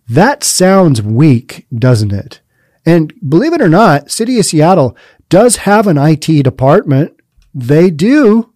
That 0.08 0.44
sounds 0.44 1.02
weak, 1.02 1.66
doesn't 1.74 2.14
it? 2.14 2.40
And 2.86 3.14
believe 3.28 3.54
it 3.54 3.62
or 3.62 3.70
not, 3.70 4.12
City 4.12 4.38
of 4.40 4.46
Seattle 4.46 4.96
does 5.30 5.58
have 5.58 5.88
an 5.88 5.98
IT 5.98 6.44
department. 6.44 7.16
They 7.54 7.90
do 7.90 8.51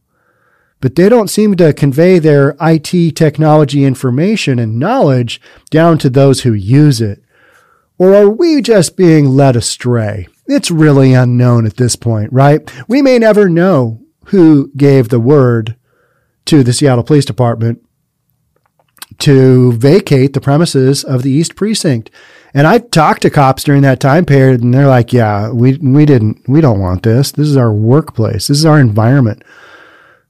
but 0.82 0.96
they 0.96 1.10
don't 1.10 1.30
seem 1.30 1.56
to 1.56 1.74
convey 1.74 2.20
their 2.20 2.56
IT 2.62 3.16
technology 3.16 3.84
information 3.84 4.60
and 4.60 4.80
knowledge 4.80 5.42
down 5.70 5.98
to 6.00 6.10
those 6.10 6.42
who 6.42 6.54
use 6.54 7.02
it. 7.02 7.24
Or 7.98 8.14
are 8.14 8.30
we 8.30 8.62
just 8.62 8.98
being 8.98 9.30
led 9.30 9.56
astray? 9.56 10.28
It's 10.48 10.70
really 10.70 11.14
unknown 11.14 11.66
at 11.66 11.78
this 11.78 11.96
point, 11.96 12.32
right? 12.32 12.62
We 12.88 13.02
may 13.02 13.18
never 13.18 13.50
know 13.50 14.02
who 14.26 14.72
gave 14.76 15.10
the 15.10 15.20
word 15.20 15.76
to 16.46 16.64
the 16.64 16.74
Seattle 16.74 17.04
Police 17.04 17.26
Department 17.26 17.82
to 19.20 19.74
vacate 19.74 20.34
the 20.34 20.42
premises 20.42 21.04
of 21.04 21.24
the 21.24 21.32
East 21.32 21.56
Precinct. 21.56 22.12
And 22.54 22.68
I 22.68 22.80
talked 22.80 23.22
to 23.24 23.30
cops 23.30 23.64
during 23.64 23.82
that 23.84 24.00
time 24.00 24.26
period 24.26 24.62
and 24.62 24.74
they're 24.74 24.88
like, 24.88 25.14
yeah, 25.14 25.52
we, 25.52 25.78
we 25.78 26.06
didn't, 26.06 26.48
we 26.48 26.62
don't 26.62 26.80
want 26.80 27.04
this. 27.04 27.32
This 27.32 27.48
is 27.48 27.58
our 27.58 27.72
workplace. 27.72 28.48
This 28.48 28.60
is 28.60 28.66
our 28.66 28.80
environment. 28.80 29.44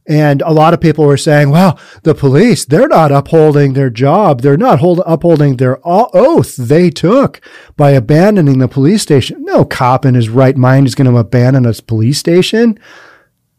And 0.08 0.42
a 0.44 0.54
lot 0.54 0.74
of 0.74 0.82
people 0.82 1.06
were 1.06 1.18
saying, 1.18 1.50
well, 1.50 1.80
the 2.04 2.14
police, 2.14 2.64
they're 2.64 2.88
not 2.88 3.12
upholding 3.12 3.74
their 3.74 3.90
job. 3.90 4.42
They're 4.42 4.58
not 4.58 4.80
hold, 4.80 5.02
upholding 5.06 5.58
their 5.58 5.80
oath 5.84 6.56
they 6.56 6.92
took 6.92 7.42
by 7.76 7.92
abandoning 7.92 8.60
the 8.60 8.68
police 8.68 9.02
station. 9.02 9.44
No 9.44 9.66
cop 9.66 10.06
in 10.06 10.14
his 10.14 10.30
right 10.30 10.56
mind 10.56 10.86
is 10.86 10.94
going 10.94 11.12
to 11.12 11.18
abandon 11.18 11.66
a 11.66 11.74
police 11.74 12.20
station. 12.20 12.78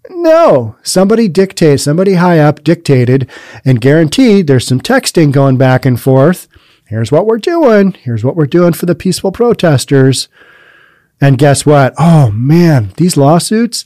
No, 0.09 0.77
somebody 0.83 1.27
dictated, 1.27 1.81
somebody 1.81 2.15
high 2.15 2.39
up 2.39 2.63
dictated 2.63 3.29
and 3.65 3.81
guaranteed 3.81 4.47
there's 4.47 4.67
some 4.67 4.81
texting 4.81 5.33
going 5.33 5.57
back 5.57 5.85
and 5.85 6.01
forth. 6.01 6.47
Here's 6.87 7.11
what 7.11 7.27
we're 7.27 7.39
doing. 7.39 7.93
Here's 7.93 8.23
what 8.23 8.37
we're 8.37 8.47
doing 8.47 8.73
for 8.73 8.87
the 8.87 8.95
peaceful 8.95 9.33
protesters. 9.33 10.29
And 11.21 11.39
guess 11.39 11.67
what? 11.67 11.95
Oh 11.99 12.31
man, 12.31 12.93
these 12.99 13.17
lawsuits, 13.17 13.85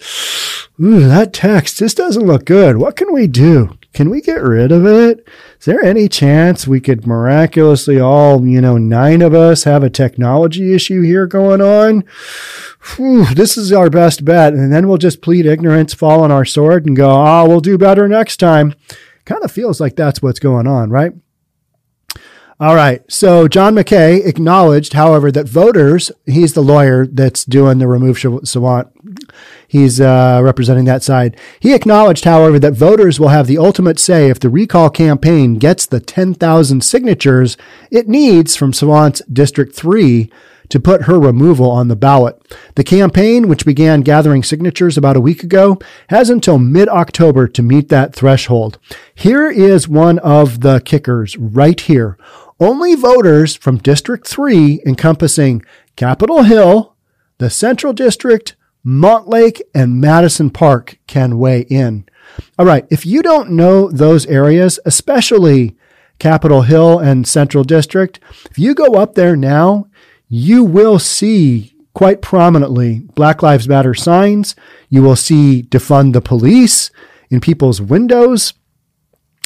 ooh, 0.81 1.01
that 1.01 1.33
text, 1.33 1.79
this 1.79 1.95
doesn't 1.95 2.27
look 2.27 2.45
good. 2.45 2.77
What 2.77 2.97
can 2.97 3.13
we 3.13 3.27
do? 3.27 3.77
Can 3.93 4.09
we 4.09 4.21
get 4.21 4.41
rid 4.41 4.71
of 4.71 4.87
it? 4.87 5.27
Is 5.59 5.67
there 5.67 5.83
any 5.83 6.09
chance 6.09 6.67
we 6.67 6.81
could 6.81 7.07
miraculously 7.07 7.99
all, 7.99 8.47
you 8.47 8.61
know, 8.61 8.79
nine 8.79 9.21
of 9.21 9.35
us 9.35 9.65
have 9.65 9.83
a 9.83 9.91
technology 9.91 10.73
issue 10.73 11.03
here 11.03 11.27
going 11.27 11.61
on? 11.61 12.05
Whew, 12.97 13.27
this 13.35 13.59
is 13.59 13.73
our 13.73 13.91
best 13.91 14.25
bet. 14.25 14.53
And 14.53 14.73
then 14.73 14.89
we'll 14.89 14.97
just 14.97 15.23
plead 15.23 15.45
ignorance, 15.45 15.93
fall 15.93 16.23
on 16.23 16.31
our 16.31 16.45
sword 16.45 16.87
and 16.87 16.97
go, 16.97 17.11
oh, 17.11 17.49
we'll 17.49 17.61
do 17.61 17.77
better 17.77 18.07
next 18.07 18.37
time. 18.37 18.75
Kind 19.25 19.43
of 19.43 19.51
feels 19.51 19.81
like 19.81 19.97
that's 19.97 20.23
what's 20.23 20.41
going 20.41 20.69
on, 20.69 20.91
right? 20.91 21.13
All 22.61 22.75
right. 22.75 23.03
So 23.11 23.49
John 23.49 23.75
McKay 23.75 24.27
acknowledged, 24.27 24.93
however, 24.93 25.33
that 25.33 25.49
voters, 25.49 26.13
he's 26.27 26.53
the 26.53 26.61
lawyer 26.61 27.07
that's 27.07 27.47
doing 27.47 27.79
the 27.79 27.87
remove 27.87 28.19
Sawant. 28.19 28.91
He's 29.67 29.99
uh, 29.99 30.43
representing 30.45 30.85
that 30.85 31.03
side. 31.03 31.39
He 31.59 31.73
acknowledged, 31.73 32.25
however, 32.25 32.59
that 32.59 32.75
voters 32.75 33.19
will 33.19 33.29
have 33.29 33.47
the 33.47 33.57
ultimate 33.57 33.99
say 33.99 34.29
if 34.29 34.41
the 34.41 34.51
recall 34.51 34.91
campaign 34.91 35.55
gets 35.55 35.87
the 35.87 36.01
10,000 36.01 36.85
signatures 36.85 37.57
it 37.91 38.09
needs 38.09 38.57
from 38.57 38.73
Sawant's 38.73 39.23
District 39.33 39.75
3 39.75 40.31
to 40.69 40.79
put 40.79 41.05
her 41.05 41.19
removal 41.19 41.71
on 41.71 41.89
the 41.89 41.97
ballot. 41.97 42.41
The 42.75 42.85
campaign, 42.85 43.49
which 43.49 43.65
began 43.65 44.03
gathering 44.03 44.43
signatures 44.43 44.99
about 44.99 45.17
a 45.17 45.21
week 45.21 45.43
ago, 45.43 45.79
has 46.11 46.29
until 46.29 46.59
mid 46.59 46.89
October 46.89 47.49
to 47.49 47.63
meet 47.63 47.89
that 47.89 48.15
threshold. 48.15 48.79
Here 49.15 49.51
is 49.51 49.89
one 49.89 50.19
of 50.19 50.61
the 50.61 50.81
kickers 50.81 51.39
right 51.39 51.81
here. 51.81 52.19
Only 52.61 52.95
voters 52.95 53.57
from 53.57 53.79
District 53.79 54.27
3 54.27 54.83
encompassing 54.85 55.63
Capitol 55.97 56.43
Hill, 56.43 56.95
the 57.39 57.49
Central 57.49 57.95
District, 57.95 58.55
Montlake, 58.85 59.63
and 59.75 59.99
Madison 59.99 60.51
Park 60.51 60.99
can 61.07 61.39
weigh 61.39 61.63
in. 61.63 62.05
All 62.59 62.67
right, 62.67 62.87
if 62.91 63.07
you 63.07 63.23
don't 63.23 63.53
know 63.53 63.91
those 63.91 64.27
areas, 64.27 64.79
especially 64.85 65.75
Capitol 66.19 66.63
Hill 66.63 66.99
and 66.99 67.27
Central 67.27 67.65
District, 67.65 68.21
if 68.51 68.59
you 68.59 68.75
go 68.75 68.95
up 68.95 69.15
there 69.15 69.37
now, 69.37 69.87
you 70.29 70.63
will 70.63 70.99
see 70.99 71.75
quite 71.95 72.21
prominently 72.21 73.01
Black 73.15 73.43
Lives 73.43 73.69
Matter 73.69 73.95
signs. 73.95 74.55
You 74.91 75.03
will 75.03 75.17
see 75.17 75.63
defund 75.63 76.13
the 76.13 76.21
police 76.21 76.91
in 77.31 77.41
people's 77.41 77.81
windows 77.81 78.53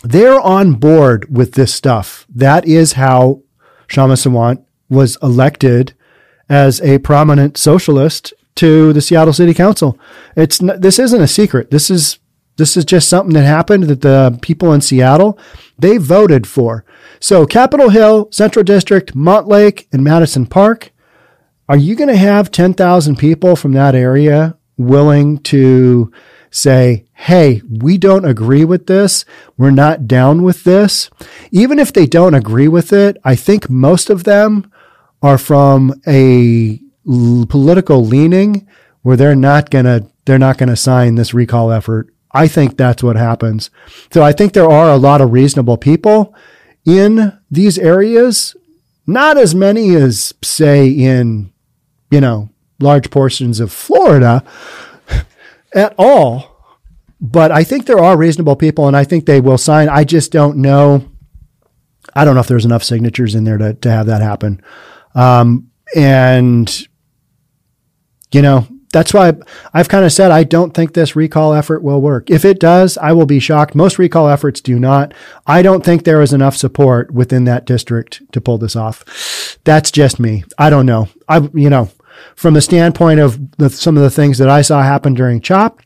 they're 0.05 0.41
on 0.41 0.75
board 0.75 1.35
with 1.35 1.53
this 1.55 1.75
stuff. 1.75 2.27
That 2.29 2.67
is 2.67 2.93
how 2.93 3.43
Kshama 3.89 4.15
Sawant 4.15 4.65
was 4.89 5.17
elected 5.23 5.95
as 6.49 6.81
a 6.83 6.99
prominent 6.99 7.57
socialist 7.57 8.35
to 8.57 8.93
the 8.93 9.01
Seattle 9.01 9.33
City 9.33 9.55
Council. 9.55 9.99
It's 10.37 10.59
this 10.59 10.99
isn't 10.99 11.21
a 11.21 11.27
secret. 11.27 11.71
This 11.71 11.91
is 11.91 12.19
this 12.57 12.77
is 12.77 12.85
just 12.85 13.09
something 13.09 13.35
that 13.35 13.45
happened 13.45 13.85
that 13.85 14.03
the 14.03 14.39
people 14.43 14.73
in 14.73 14.81
Seattle 14.81 15.39
they 15.79 15.97
voted 15.97 16.47
for. 16.47 16.85
So 17.19 17.47
Capitol 17.47 17.89
Hill, 17.89 18.29
Central 18.31 18.63
District, 18.63 19.15
Montlake, 19.15 19.87
and 19.93 20.05
Madison 20.05 20.47
Park. 20.47 20.93
Are 21.67 21.79
you 21.79 21.97
going 21.97 22.11
to 22.11 22.17
have 22.17 22.51
10,000 22.51 23.17
people 23.17 23.57
from 23.57 23.73
that 23.73 23.95
area 23.95 24.59
willing 24.77 25.39
to 25.45 26.13
say, 26.55 27.05
Hey, 27.15 27.63
we 27.69 27.99
don't 27.99 28.25
agree 28.25 28.65
with 28.65 28.87
this. 28.87 29.25
We're 29.57 29.71
not 29.71 30.07
down 30.07 30.43
with 30.43 30.65
this. 30.65 31.11
Even 31.51 31.79
if 31.79 31.93
they 31.93 32.07
don't 32.07 32.35
agree 32.35 32.69
with 32.69 32.93
it, 32.93 33.17
I 33.25 33.35
think 33.35 33.69
most 33.69 34.09
of 34.09 34.25
them 34.25 34.71
are 35.21 35.39
from 35.39 36.01
a 36.07 36.81
l- 37.09 37.47
political 37.49 38.05
leaning 38.05 38.69
where 39.03 39.17
they're 39.17 39.35
not 39.35 39.71
going 39.71 39.85
to, 39.85 40.07
they're 40.27 40.39
not 40.39 40.59
going 40.59 40.69
to 40.69 40.77
sign 40.77 41.17
this 41.17 41.35
recall 41.35 41.73
effort. 41.73 42.15
I 42.33 42.47
think 42.47 42.77
that's 42.77 43.03
what 43.03 43.17
happens. 43.17 43.71
So 44.13 44.23
I 44.23 44.33
think 44.33 44.53
there 44.53 44.71
are 44.71 44.91
a 44.91 44.97
lot 44.97 45.21
of 45.21 45.33
reasonable 45.33 45.77
people 45.77 46.35
in 46.85 47.37
these 47.51 47.79
areas, 47.79 48.55
not 49.07 49.37
as 49.39 49.55
many 49.55 49.95
as 49.97 50.35
say 50.43 50.89
in, 50.89 51.53
you 52.11 52.21
know, 52.21 52.51
large 52.81 53.11
portions 53.11 53.61
of 53.61 53.73
Florida, 53.73 54.45
at 55.75 55.95
all. 55.99 56.51
But 57.21 57.53
I 57.53 57.65
think 57.65 57.87
there 57.87 58.03
are 58.03 58.17
reasonable 58.17 58.57
people, 58.57 58.87
and 58.87 58.97
I 58.97 59.05
think 59.05 59.27
they 59.27 59.41
will 59.41 59.59
sign. 59.59 59.89
I 59.89 60.05
just 60.05 60.31
don't 60.33 60.59
know. 60.59 61.11
I 62.15 62.25
don't 62.25 62.35
know 62.35 62.41
if 62.41 62.49
there's 62.49 62.67
enough 62.67 62.85
signatures 62.85 63.35
in 63.35 63.45
there 63.45 63.59
to, 63.59 63.75
to 63.75 63.91
have 63.91 64.07
that 64.07 64.21
happen. 64.23 64.63
Um, 65.15 65.71
and, 65.97 66.87
you 68.33 68.43
know, 68.43 68.67
that's 68.93 69.13
why 69.13 69.33
I've 69.73 69.89
kind 69.89 70.05
of 70.05 70.13
said 70.13 70.31
I 70.31 70.45
don't 70.45 70.73
think 70.73 70.93
this 70.95 71.17
recall 71.17 71.53
effort 71.53 71.83
will 71.83 72.01
work. 72.01 72.31
If 72.31 72.45
it 72.45 72.61
does, 72.61 72.97
I 72.99 73.13
will 73.13 73.27
be 73.27 73.41
shocked. 73.41 73.75
Most 73.75 73.99
recall 73.99 74.29
efforts 74.29 74.61
do 74.61 74.79
not. 74.79 75.13
I 75.47 75.63
don't 75.63 75.85
think 75.85 76.05
there 76.05 76.23
is 76.23 76.33
enough 76.33 76.57
support 76.57 77.11
within 77.11 77.45
that 77.45 77.65
district 77.65 78.23
to 78.33 78.41
pull 78.41 78.59
this 78.59 78.77
off. 78.77 79.59
That's 79.65 79.91
just 79.91 80.21
me. 80.21 80.45
I 80.59 80.71
don't 80.71 80.87
know. 80.87 81.09
I, 81.29 81.39
you 81.55 81.71
know, 81.71 81.91
from 82.37 82.55
the 82.55 82.61
standpoint 82.61 83.21
of 83.21 83.57
the, 83.57 83.71
some 83.71 83.97
of 83.97 84.03
the 84.03 84.11
things 84.11 84.39
that 84.39 84.49
I 84.49 84.63
saw 84.63 84.83
happen 84.83 85.15
during 85.15 85.41
CHOP, 85.41 85.81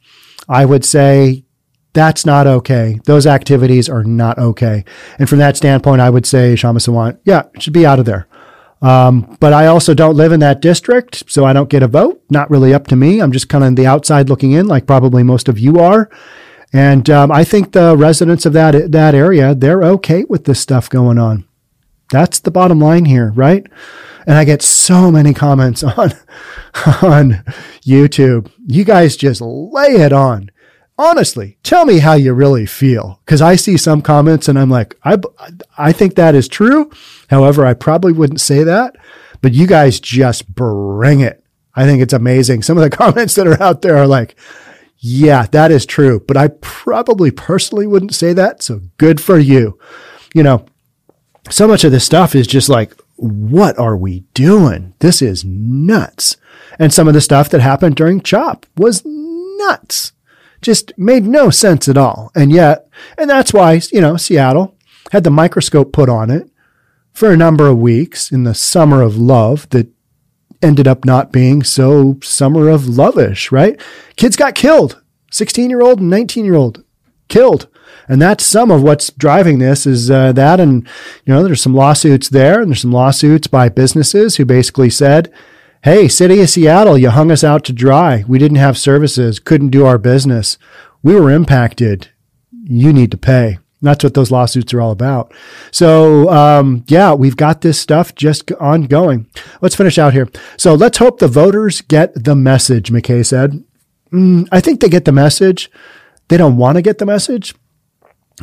I 0.49 0.65
would 0.65 0.85
say 0.85 1.45
that's 1.93 2.25
not 2.25 2.47
okay. 2.47 3.01
Those 3.05 3.27
activities 3.27 3.89
are 3.89 4.05
not 4.05 4.39
okay. 4.39 4.85
And 5.19 5.29
from 5.29 5.39
that 5.39 5.57
standpoint, 5.57 6.01
I 6.01 6.11
would 6.11 6.27
say 6.27 6.55
Kshama 6.55 6.79
Sawant, 6.79 7.19
yeah, 7.25 7.45
should 7.59 7.73
be 7.73 7.87
out 7.87 7.99
of 7.99 8.05
there. 8.05 8.27
Um, 8.81 9.37
but 9.41 9.53
I 9.53 9.67
also 9.67 9.95
don't 9.95 10.17
live 10.17 10.31
in 10.31 10.41
that 10.41 10.61
district, 10.61 11.25
so 11.29 11.45
I 11.45 11.53
don't 11.53 11.69
get 11.69 11.83
a 11.83 11.89
vote. 11.89 12.23
Not 12.31 12.51
really 12.51 12.73
up 12.73 12.87
to 12.89 12.97
me. 12.97 13.21
I'm 13.21 13.33
just 13.33 13.49
kind 13.49 13.65
of 13.65 13.75
the 13.75 13.87
outside 13.87 14.29
looking 14.29 14.53
in, 14.53 14.69
like 14.69 14.87
probably 14.87 15.23
most 15.23 15.49
of 15.49 15.59
you 15.59 15.81
are. 15.81 16.09
And 16.73 17.09
um, 17.11 17.33
I 17.33 17.45
think 17.45 17.73
the 17.73 17.97
residents 17.97 18.47
of 18.47 18.53
that 18.53 18.93
that 18.93 19.15
area, 19.15 19.55
they're 19.55 19.83
okay 19.83 20.25
with 20.29 20.45
this 20.45 20.61
stuff 20.61 20.89
going 20.89 21.19
on. 21.19 21.48
That's 22.11 22.41
the 22.41 22.51
bottom 22.51 22.81
line 22.81 23.05
here, 23.05 23.33
right? 23.35 23.67
And 24.27 24.37
I 24.37 24.45
get 24.45 24.63
so 24.63 25.11
many 25.11 25.35
comments 25.35 25.83
on, 25.85 26.13
on 27.03 27.45
YouTube. 27.83 28.51
You 28.67 28.85
guys 28.85 29.17
just 29.17 29.41
lay 29.41 29.97
it 29.97 30.13
on. 30.13 30.51
honestly, 30.99 31.59
tell 31.63 31.85
me 31.85 31.99
how 31.99 32.15
you 32.15 32.33
really 32.33 32.67
feel. 32.67 33.21
Cause 33.27 33.41
I 33.41 33.57
see 33.57 33.77
some 33.77 34.03
comments 34.03 34.49
and 34.49 34.59
I'm 34.59 34.71
like, 34.71 34.97
I, 35.05 35.17
I 35.77 35.93
think 35.93 36.15
that 36.15 36.35
is 36.35 36.49
true. 36.49 36.91
However, 37.31 37.65
I 37.65 37.75
probably 37.75 38.13
wouldn't 38.13 38.41
say 38.41 38.65
that, 38.65 38.97
but 39.41 39.53
you 39.53 39.67
guys 39.67 40.01
just 40.01 40.53
bring 40.55 41.21
it. 41.21 41.45
I 41.75 41.85
think 41.85 42.03
it's 42.03 42.13
amazing. 42.13 42.63
Some 42.63 42.77
of 42.77 42.83
the 42.83 42.97
comments 42.97 43.35
that 43.37 43.47
are 43.47 43.63
out 43.63 43.83
there 43.83 43.97
are 43.97 44.07
like, 44.07 44.35
yeah, 44.99 45.47
that 45.53 45.71
is 45.71 45.87
true, 45.87 46.21
but 46.27 46.37
I 46.37 46.49
probably 46.61 47.31
personally 47.31 47.87
wouldn't 47.87 48.15
say 48.15 48.33
that. 48.33 48.63
So 48.63 48.81
good 48.97 49.21
for 49.21 49.39
you. 49.39 49.79
You 50.35 50.43
know, 50.43 50.67
so 51.51 51.67
much 51.67 51.85
of 51.85 51.93
this 51.93 52.05
stuff 52.05 52.35
is 52.35 52.47
just 52.47 52.69
like, 52.69 52.95
what 53.17 53.79
are 53.79 53.97
we 53.97 54.21
doing? 54.35 54.95
This 55.01 55.21
is 55.21 55.45
nuts. 55.45 56.37
And 56.79 56.93
some 56.93 57.09
of 57.09 57.15
the 57.15 57.21
stuff 57.21 57.49
that 57.51 57.61
happened 57.61 57.97
during 57.97 58.21
CHOP 58.21 58.67
was 58.77 59.03
nuts. 59.05 60.13
Just 60.63 60.93
made 60.97 61.25
no 61.25 61.51
sense 61.51 61.89
at 61.89 61.97
all. 61.97 62.31
And 62.35 62.53
yet, 62.53 62.89
and 63.17 63.29
that's 63.29 63.53
why, 63.53 63.81
you 63.93 64.01
know, 64.01 64.17
Seattle 64.17 64.77
had 65.13 65.25
the 65.25 65.31
microscope 65.31 65.93
put 65.93 66.09
on 66.09 66.31
it 66.31 66.49
for 67.13 67.33
a 67.33 67.37
number 67.37 67.67
of 67.67 67.79
weeks 67.79 68.31
in 68.31 68.45
the 68.45 68.55
summer 68.55 69.03
of 69.03 69.17
love 69.17 69.69
that 69.71 69.89
ended 70.63 70.89
up 70.89 71.05
not 71.05 71.33
being 71.33 71.63
so 71.63 72.19
summer 72.23 72.69
of 72.69 72.83
lovish, 72.83 73.51
right? 73.53 73.81
Kids 74.17 74.37
got 74.37 74.55
killed. 74.55 75.03
16 75.31 75.71
year 75.71 75.83
old 75.83 76.01
and 76.01 76.11
19 76.11 76.45
year 76.45 76.55
old 76.55 76.85
killed. 77.29 77.69
And 78.09 78.21
that's 78.23 78.45
some 78.45 78.71
of 78.71 78.83
what's 78.83 79.11
driving 79.11 79.59
this 79.59 79.87
is 79.87 80.11
uh, 80.11 80.33
that. 80.33 80.61
And, 80.61 80.87
you 81.25 81.35
know, 81.35 81.43
there's 81.43 81.63
some 81.63 81.75
lawsuits 81.75 82.29
there 82.29 82.61
and 82.61 82.71
there's 82.71 82.83
some 82.83 82.93
lawsuits 82.93 83.47
by 83.47 83.69
businesses 83.69 84.37
who 84.37 84.45
basically 84.45 84.91
said, 84.91 85.33
Hey, 85.85 86.09
city 86.09 86.41
of 86.41 86.51
Seattle, 86.51 86.99
you 86.99 87.11
hung 87.11 87.31
us 87.31 87.45
out 87.45 87.65
to 87.65 87.73
dry. 87.73 88.25
We 88.27 88.39
didn't 88.39 88.57
have 88.57 88.77
services, 88.77 89.39
couldn't 89.39 89.71
do 89.71 89.87
our 89.87 89.99
business. 89.99 90.59
We 91.03 91.15
were 91.15 91.31
impacted. 91.31 92.09
You 92.65 92.93
need 92.93 93.13
to 93.13 93.17
pay. 93.19 93.59
That's 93.81 94.03
what 94.03 94.15
those 94.15 94.33
lawsuits 94.33 94.75
are 94.75 94.81
all 94.81 94.91
about. 94.91 95.33
So, 95.71 96.29
um, 96.31 96.85
yeah, 96.89 97.15
we've 97.15 97.37
got 97.37 97.61
this 97.61 97.79
stuff 97.79 98.15
just 98.15 98.51
ongoing. 98.53 99.27
Let's 99.61 99.77
finish 99.77 99.99
out 99.99 100.15
here. 100.15 100.29
So 100.57 100.75
let's 100.75 100.99
hope 100.99 101.19
the 101.19 101.29
voters 101.29 101.81
get 101.81 102.25
the 102.25 102.35
message, 102.35 102.91
McKay 102.91 103.25
said. 103.25 103.63
Mm, 104.13 104.49
I 104.51 104.61
think 104.61 104.81
they 104.81 104.89
get 104.89 105.05
the 105.05 105.13
message. 105.13 105.71
They 106.27 106.37
don't 106.37 106.57
want 106.57 106.77
to 106.77 106.83
get 106.83 106.99
the 106.99 107.07
message, 107.07 107.55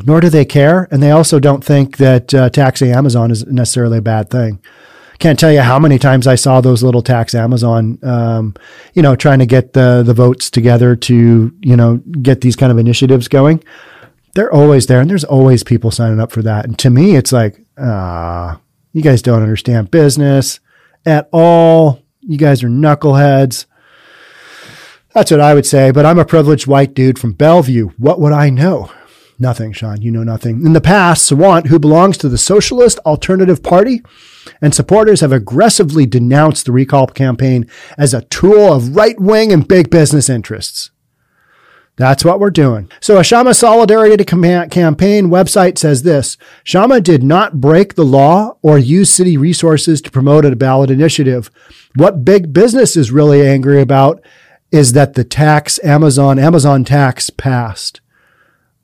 nor 0.04 0.20
do 0.20 0.30
they 0.30 0.46
care. 0.46 0.88
And 0.92 1.02
they 1.02 1.12
also 1.12 1.40
don't 1.40 1.64
think 1.64 1.98
that 1.98 2.34
uh, 2.34 2.50
taxing 2.50 2.92
Amazon 2.92 3.32
is 3.32 3.46
necessarily 3.46 4.00
a 4.00 4.02
bad 4.02 4.30
thing. 4.30 4.60
Can't 5.20 5.40
tell 5.40 5.52
you 5.52 5.62
how 5.62 5.80
many 5.80 5.98
times 5.98 6.28
I 6.28 6.36
saw 6.36 6.60
those 6.60 6.84
little 6.84 7.02
tax 7.02 7.34
Amazon, 7.34 8.00
um, 8.04 8.54
you 8.94 9.02
know, 9.02 9.16
trying 9.16 9.40
to 9.40 9.46
get 9.46 9.72
the 9.72 10.04
the 10.06 10.14
votes 10.14 10.50
together 10.50 10.96
to, 10.96 11.54
you 11.62 11.75
know, 11.78 11.98
get 12.22 12.42
these 12.42 12.58
kind 12.58 12.72
of 12.72 12.78
initiatives 12.78 13.30
going 13.30 13.64
they're 14.36 14.54
always 14.54 14.86
there 14.86 15.00
and 15.00 15.10
there's 15.10 15.24
always 15.24 15.64
people 15.64 15.90
signing 15.90 16.20
up 16.20 16.32
for 16.32 16.44
that. 16.44 16.66
And 16.66 16.78
to 16.80 16.90
me, 16.90 17.16
it's 17.16 17.32
like, 17.32 17.66
ah, 17.78 18.60
you 18.92 19.02
guys 19.02 19.22
don't 19.22 19.42
understand 19.42 19.90
business 19.90 20.60
at 21.06 21.28
all. 21.32 22.04
You 22.20 22.38
guys 22.38 22.62
are 22.62 22.70
knuckleheads. 22.70 23.66
That's 25.14 25.32
what 25.32 25.40
I 25.40 25.54
would 25.54 25.66
say. 25.66 25.92
But 25.92 26.06
I'm 26.06 26.20
a 26.20 26.25
privileged 26.25 26.68
white 26.68 26.94
dude 26.94 27.18
from 27.18 27.32
Bellevue. 27.32 27.90
What 27.98 28.20
would 28.20 28.34
I 28.34 28.50
know? 28.50 28.92
Nothing, 29.38 29.74
Sean. 29.74 30.01
You 30.01 30.12
know 30.12 30.24
nothing. 30.24 30.65
In 30.65 30.74
the 30.74 30.82
past, 30.82 31.30
Sawant, 31.30 31.68
who 31.68 31.77
belongs 31.77 32.18
to 32.18 32.30
the 32.30 32.38
Socialist 32.38 33.00
Alternative 33.00 33.62
Party, 33.62 34.01
and 34.62 34.74
supporters 34.74 35.20
have 35.20 35.34
aggressively 35.34 36.06
denounced 36.06 36.65
the 36.65 36.72
recall 36.72 37.08
campaign 37.08 37.70
as 37.98 38.13
a 38.13 38.22
tool 38.24 38.72
of 38.72 38.96
right 38.96 39.20
wing 39.20 39.51
and 39.51 39.68
big 39.68 39.89
business 39.89 40.30
interests. 40.30 40.92
That's 41.98 42.25
what 42.25 42.39
we're 42.39 42.50
doing. 42.50 42.89
So 43.00 43.18
a 43.18 43.22
Kshama 43.22 43.56
Solidarity 43.56 44.24
Campaign 44.25 45.30
website 45.30 45.77
says 45.77 46.04
this 46.04 46.38
Kshama 46.65 47.01
did 47.01 47.24
not 47.24 47.62
break 47.62 47.96
the 47.96 48.04
law 48.04 48.58
or 48.62 48.77
use 48.77 49.10
city 49.10 49.38
resources 49.38 50.01
to 50.01 50.12
promote 50.12 50.45
a 50.45 50.56
ballot 50.56 50.91
initiative. 50.91 51.50
What 51.95 52.26
big 52.26 52.52
business 52.54 52.98
is 52.98 53.12
really 53.12 53.48
angry 53.48 53.82
about 53.82 54.21
is 54.71 54.91
that 54.91 55.13
the 55.13 55.24
tax, 55.24 55.80
Amazon, 55.84 56.38
Amazon 56.38 56.84
tax 56.84 57.30
passed. 57.30 58.02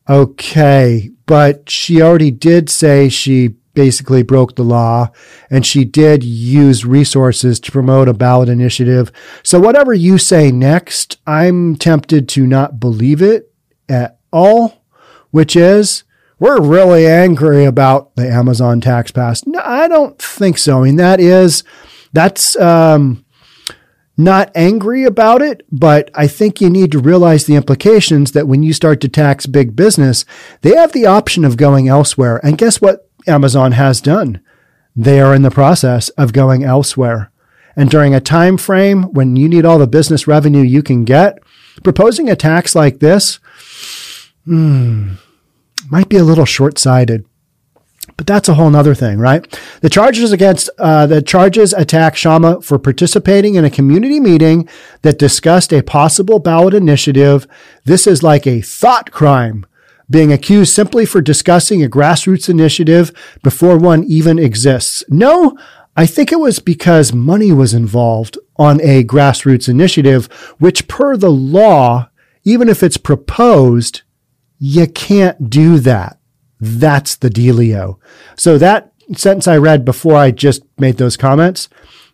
Okay, 0.09 1.11
but 1.25 1.69
she 1.69 2.01
already 2.01 2.31
did 2.31 2.69
say 2.69 3.07
she 3.07 3.55
basically 3.73 4.23
broke 4.23 4.55
the 4.55 4.63
law 4.63 5.09
and 5.49 5.65
she 5.65 5.85
did 5.85 6.23
use 6.23 6.85
resources 6.85 7.59
to 7.59 7.71
promote 7.71 8.09
a 8.09 8.13
ballot 8.13 8.49
initiative. 8.49 9.11
So 9.43 9.59
whatever 9.59 9.93
you 9.93 10.17
say 10.17 10.51
next, 10.51 11.17
I'm 11.25 11.75
tempted 11.75 12.27
to 12.29 12.45
not 12.45 12.79
believe 12.79 13.21
it 13.21 13.53
at 13.87 14.19
all, 14.31 14.83
which 15.29 15.55
is 15.55 16.03
we're 16.39 16.59
really 16.59 17.07
angry 17.07 17.65
about 17.65 18.15
the 18.15 18.27
Amazon 18.27 18.81
tax 18.81 19.11
pass. 19.11 19.45
No, 19.45 19.61
I 19.63 19.87
don't 19.87 20.19
think 20.19 20.57
so. 20.57 20.81
I 20.81 20.85
mean, 20.85 20.95
that 20.97 21.19
is, 21.19 21.63
that's, 22.13 22.55
um, 22.57 23.23
not 24.17 24.51
angry 24.55 25.03
about 25.03 25.41
it, 25.41 25.65
but 25.71 26.11
I 26.13 26.27
think 26.27 26.61
you 26.61 26.69
need 26.69 26.91
to 26.91 26.99
realize 26.99 27.45
the 27.45 27.55
implications 27.55 28.33
that 28.33 28.47
when 28.47 28.63
you 28.63 28.73
start 28.73 29.01
to 29.01 29.09
tax 29.09 29.45
big 29.45 29.75
business, 29.75 30.25
they 30.61 30.75
have 30.75 30.91
the 30.91 31.05
option 31.05 31.45
of 31.45 31.57
going 31.57 31.87
elsewhere. 31.87 32.39
And 32.43 32.57
guess 32.57 32.81
what 32.81 33.09
Amazon 33.27 33.73
has 33.73 34.01
done. 34.01 34.41
They 34.95 35.21
are 35.21 35.33
in 35.33 35.41
the 35.41 35.51
process 35.51 36.09
of 36.09 36.33
going 36.33 36.63
elsewhere. 36.63 37.31
And 37.75 37.89
during 37.89 38.13
a 38.13 38.19
time 38.19 38.57
frame 38.57 39.03
when 39.03 39.35
you 39.35 39.47
need 39.47 39.65
all 39.65 39.79
the 39.79 39.87
business 39.87 40.27
revenue 40.27 40.61
you 40.61 40.83
can 40.83 41.05
get, 41.05 41.39
proposing 41.83 42.29
a 42.29 42.35
tax 42.35 42.75
like 42.75 42.99
this 42.99 43.39
hmm, 44.45 45.13
might 45.89 46.09
be 46.09 46.17
a 46.17 46.23
little 46.23 46.45
short 46.45 46.77
sighted. 46.77 47.25
But 48.21 48.27
that's 48.27 48.49
a 48.49 48.53
whole 48.53 48.69
nother 48.69 48.93
thing, 48.93 49.17
right? 49.17 49.59
The 49.81 49.89
charges 49.89 50.31
against 50.31 50.69
uh, 50.77 51.07
the 51.07 51.23
charges 51.23 51.73
attack 51.73 52.13
Kshama 52.13 52.63
for 52.63 52.77
participating 52.77 53.55
in 53.55 53.65
a 53.65 53.69
community 53.71 54.19
meeting 54.19 54.69
that 55.01 55.17
discussed 55.17 55.73
a 55.73 55.81
possible 55.81 56.37
ballot 56.37 56.75
initiative. 56.75 57.47
This 57.83 58.05
is 58.05 58.21
like 58.21 58.45
a 58.45 58.61
thought 58.61 59.09
crime 59.09 59.65
being 60.07 60.31
accused 60.31 60.71
simply 60.71 61.03
for 61.03 61.19
discussing 61.19 61.83
a 61.83 61.89
grassroots 61.89 62.47
initiative 62.47 63.11
before 63.41 63.79
one 63.79 64.03
even 64.03 64.37
exists. 64.37 65.03
No, 65.09 65.57
I 65.97 66.05
think 66.05 66.31
it 66.31 66.39
was 66.39 66.59
because 66.59 67.13
money 67.13 67.51
was 67.51 67.73
involved 67.73 68.37
on 68.57 68.79
a 68.81 69.03
grassroots 69.03 69.67
initiative, 69.67 70.27
which 70.59 70.87
per 70.87 71.17
the 71.17 71.31
law, 71.31 72.11
even 72.43 72.69
if 72.69 72.83
it's 72.83 72.97
proposed, 72.97 74.03
you 74.59 74.85
can't 74.85 75.49
do 75.49 75.79
that. 75.79 76.19
That's 76.61 77.15
the 77.15 77.29
dealio. 77.29 77.97
So 78.37 78.57
that 78.59 78.93
sentence 79.17 79.47
I 79.47 79.57
read 79.57 79.83
before 79.83 80.15
I 80.15 80.31
just 80.31 80.63
made 80.79 80.97
those 80.97 81.17
comments 81.17 81.67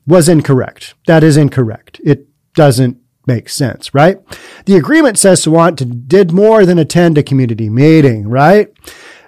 was 0.08 0.30
incorrect. 0.30 0.96
That 1.06 1.24
is 1.24 1.38
incorrect. 1.38 2.00
It 2.04 2.28
doesn't 2.56 2.98
make 3.28 3.50
sense, 3.50 3.94
right? 3.94 4.18
The 4.66 4.78
agreement 4.78 5.20
says 5.20 5.44
Sawant 5.44 6.08
did 6.08 6.32
more 6.32 6.66
than 6.66 6.80
attend 6.80 7.18
a 7.18 7.24
community 7.24 7.70
meeting, 7.70 8.30
right? 8.30 8.74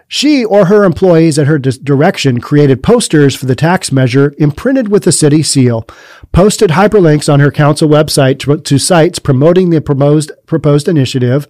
She 0.07 0.43
or 0.43 0.65
her 0.65 0.85
employees 0.85 1.37
at 1.37 1.45
her 1.45 1.59
direction 1.59 2.41
created 2.41 2.81
posters 2.81 3.35
for 3.35 3.45
the 3.45 3.55
tax 3.55 3.91
measure 3.91 4.33
imprinted 4.39 4.87
with 4.87 5.03
the 5.03 5.11
city 5.11 5.43
seal, 5.43 5.85
posted 6.31 6.71
hyperlinks 6.71 7.31
on 7.31 7.39
her 7.41 7.51
council 7.51 7.87
website 7.87 8.39
to, 8.39 8.57
to 8.57 8.79
sites 8.79 9.19
promoting 9.19 9.69
the 9.69 9.81
proposed, 9.81 10.31
proposed 10.47 10.87
initiative, 10.87 11.47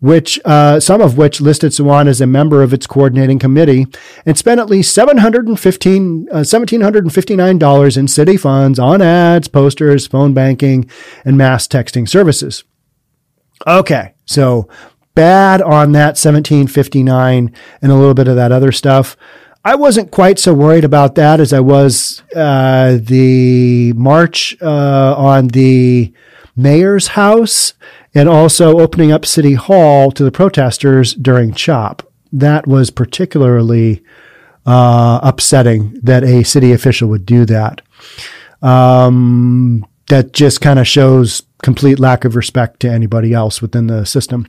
which 0.00 0.40
uh, 0.44 0.80
some 0.80 1.00
of 1.00 1.16
which 1.16 1.40
listed 1.40 1.72
Sawant 1.72 2.08
as 2.08 2.20
a 2.20 2.26
member 2.26 2.62
of 2.62 2.72
its 2.72 2.86
coordinating 2.86 3.38
committee, 3.38 3.86
and 4.26 4.36
spent 4.36 4.60
at 4.60 4.70
least 4.70 4.94
715, 4.94 6.28
uh, 6.30 6.36
$1,759 6.36 7.96
in 7.96 8.08
city 8.08 8.36
funds 8.36 8.78
on 8.78 9.02
ads, 9.02 9.48
posters, 9.48 10.06
phone 10.06 10.34
banking, 10.34 10.90
and 11.24 11.36
mass 11.36 11.68
texting 11.68 12.08
services. 12.08 12.64
Okay, 13.66 14.14
so 14.24 14.68
bad 15.14 15.60
on 15.60 15.92
that 15.92 16.16
1759 16.16 17.54
and 17.82 17.92
a 17.92 17.94
little 17.94 18.14
bit 18.14 18.28
of 18.28 18.36
that 18.36 18.52
other 18.52 18.72
stuff. 18.72 19.16
I 19.62 19.74
wasn't 19.74 20.10
quite 20.10 20.38
so 20.38 20.54
worried 20.54 20.84
about 20.84 21.16
that 21.16 21.38
as 21.38 21.52
I 21.52 21.60
was 21.60 22.22
uh, 22.34 22.98
the 22.98 23.92
march 23.94 24.56
uh, 24.62 25.14
on 25.14 25.48
the 25.48 26.14
mayor's 26.56 27.08
house 27.08 27.74
and 28.14 28.28
also 28.28 28.80
opening 28.80 29.12
up 29.12 29.24
City 29.24 29.54
Hall 29.54 30.10
to 30.12 30.24
the 30.24 30.32
protesters 30.32 31.14
during 31.14 31.52
CHOP. 31.52 32.02
That 32.32 32.66
was 32.66 32.90
particularly 32.90 34.02
uh, 34.66 35.20
upsetting 35.22 35.98
that 36.02 36.24
a 36.24 36.44
city 36.44 36.72
official 36.72 37.08
would 37.08 37.26
do 37.26 37.44
that. 37.46 37.82
Um, 38.62 39.86
that 40.08 40.32
just 40.32 40.60
kind 40.60 40.78
of 40.78 40.86
shows 40.86 41.42
complete 41.62 41.98
lack 41.98 42.24
of 42.24 42.36
respect 42.36 42.80
to 42.80 42.90
anybody 42.90 43.32
else 43.32 43.60
within 43.60 43.86
the 43.86 44.04
system. 44.04 44.46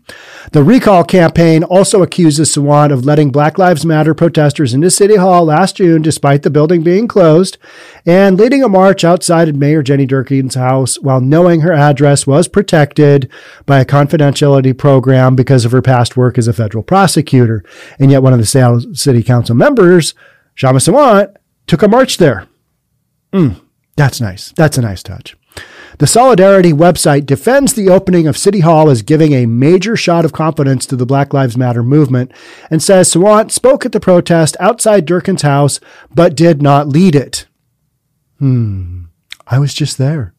The 0.51 0.63
recall 0.63 1.03
campaign 1.03 1.63
also 1.63 2.01
accuses 2.01 2.53
Sawant 2.53 2.91
of 2.91 3.05
letting 3.05 3.31
Black 3.31 3.57
Lives 3.57 3.85
Matter 3.85 4.13
protesters 4.13 4.73
into 4.73 4.89
City 4.89 5.15
Hall 5.17 5.45
last 5.45 5.77
June, 5.77 6.01
despite 6.01 6.43
the 6.43 6.49
building 6.49 6.83
being 6.83 7.07
closed, 7.07 7.57
and 8.05 8.37
leading 8.37 8.63
a 8.63 8.69
march 8.69 9.03
outside 9.03 9.49
of 9.49 9.55
Mayor 9.55 9.83
Jenny 9.83 10.07
Durkan's 10.07 10.55
house 10.55 10.99
while 10.99 11.21
knowing 11.21 11.61
her 11.61 11.73
address 11.73 12.25
was 12.25 12.47
protected 12.47 13.29
by 13.65 13.79
a 13.79 13.85
confidentiality 13.85 14.77
program 14.77 15.35
because 15.35 15.65
of 15.65 15.71
her 15.71 15.81
past 15.81 16.15
work 16.15 16.37
as 16.37 16.47
a 16.47 16.53
federal 16.53 16.83
prosecutor. 16.83 17.63
And 17.99 18.11
yet 18.11 18.23
one 18.23 18.33
of 18.33 18.39
the 18.39 18.91
City 18.93 19.23
Council 19.23 19.55
members, 19.55 20.13
Kshama 20.55 20.77
Sawant, 20.77 21.35
took 21.67 21.83
a 21.83 21.87
march 21.87 22.17
there. 22.17 22.47
Mm, 23.33 23.61
that's 23.95 24.19
nice. 24.19 24.51
That's 24.55 24.77
a 24.77 24.81
nice 24.81 25.03
touch. 25.03 25.35
The 26.01 26.07
Solidarity 26.07 26.73
website 26.73 27.27
defends 27.27 27.73
the 27.73 27.89
opening 27.89 28.25
of 28.25 28.35
City 28.35 28.61
Hall 28.61 28.89
as 28.89 29.03
giving 29.03 29.33
a 29.33 29.45
major 29.45 29.95
shot 29.95 30.25
of 30.25 30.33
confidence 30.33 30.87
to 30.87 30.95
the 30.95 31.05
Black 31.05 31.31
Lives 31.31 31.55
Matter 31.55 31.83
movement 31.83 32.31
and 32.71 32.81
says 32.81 33.13
Sawant 33.13 33.51
spoke 33.51 33.85
at 33.85 33.91
the 33.91 33.99
protest 33.99 34.57
outside 34.59 35.05
Durkan's 35.05 35.43
house 35.43 35.79
but 36.11 36.33
did 36.33 36.59
not 36.59 36.87
lead 36.89 37.13
it. 37.13 37.45
Hmm. 38.39 39.03
I 39.45 39.59
was 39.59 39.75
just 39.75 39.99
there. 39.99 40.33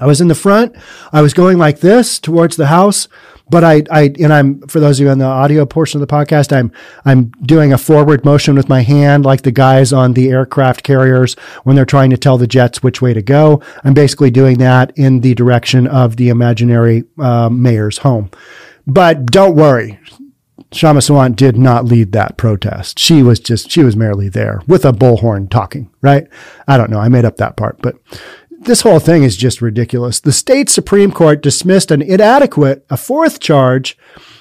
I 0.00 0.06
was 0.06 0.20
in 0.20 0.28
the 0.28 0.34
front. 0.34 0.74
I 1.12 1.22
was 1.22 1.34
going 1.34 1.58
like 1.58 1.80
this 1.80 2.18
towards 2.18 2.56
the 2.56 2.66
house, 2.66 3.06
but 3.50 3.64
I, 3.64 3.82
I, 3.90 4.12
and 4.20 4.32
I'm, 4.32 4.60
for 4.68 4.80
those 4.80 4.98
of 4.98 5.04
you 5.04 5.10
on 5.10 5.18
the 5.18 5.24
audio 5.24 5.66
portion 5.66 6.00
of 6.00 6.06
the 6.06 6.12
podcast, 6.12 6.56
I'm, 6.56 6.72
I'm 7.04 7.30
doing 7.42 7.72
a 7.72 7.78
forward 7.78 8.24
motion 8.24 8.54
with 8.54 8.68
my 8.68 8.82
hand, 8.82 9.24
like 9.24 9.42
the 9.42 9.50
guys 9.50 9.92
on 9.92 10.14
the 10.14 10.30
aircraft 10.30 10.84
carriers 10.84 11.34
when 11.64 11.76
they're 11.76 11.84
trying 11.84 12.10
to 12.10 12.16
tell 12.16 12.38
the 12.38 12.46
jets 12.46 12.82
which 12.82 13.02
way 13.02 13.12
to 13.12 13.22
go. 13.22 13.60
I'm 13.84 13.94
basically 13.94 14.30
doing 14.30 14.58
that 14.58 14.92
in 14.96 15.20
the 15.20 15.34
direction 15.34 15.86
of 15.86 16.16
the 16.16 16.28
imaginary 16.28 17.04
uh, 17.18 17.50
mayor's 17.50 17.98
home. 17.98 18.30
But 18.86 19.26
don't 19.26 19.56
worry. 19.56 19.98
Kshama 20.70 20.98
Sawant 20.98 21.34
did 21.34 21.56
not 21.56 21.84
lead 21.84 22.12
that 22.12 22.36
protest. 22.36 22.98
She 23.00 23.24
was 23.24 23.40
just, 23.40 23.72
she 23.72 23.82
was 23.82 23.96
merely 23.96 24.28
there 24.28 24.62
with 24.68 24.84
a 24.84 24.92
bullhorn 24.92 25.50
talking, 25.50 25.90
right? 26.00 26.28
I 26.68 26.76
don't 26.76 26.90
know. 26.90 27.00
I 27.00 27.08
made 27.08 27.24
up 27.24 27.38
that 27.38 27.56
part, 27.56 27.82
but 27.82 27.96
this 28.60 28.82
whole 28.82 28.98
thing 28.98 29.22
is 29.22 29.36
just 29.36 29.62
ridiculous. 29.62 30.20
The 30.20 30.32
state 30.32 30.68
Supreme 30.68 31.10
Court 31.12 31.42
dismissed 31.42 31.90
an 31.90 32.02
inadequate, 32.02 32.84
a 32.90 32.96
fourth 32.96 33.40
charge 33.40 33.96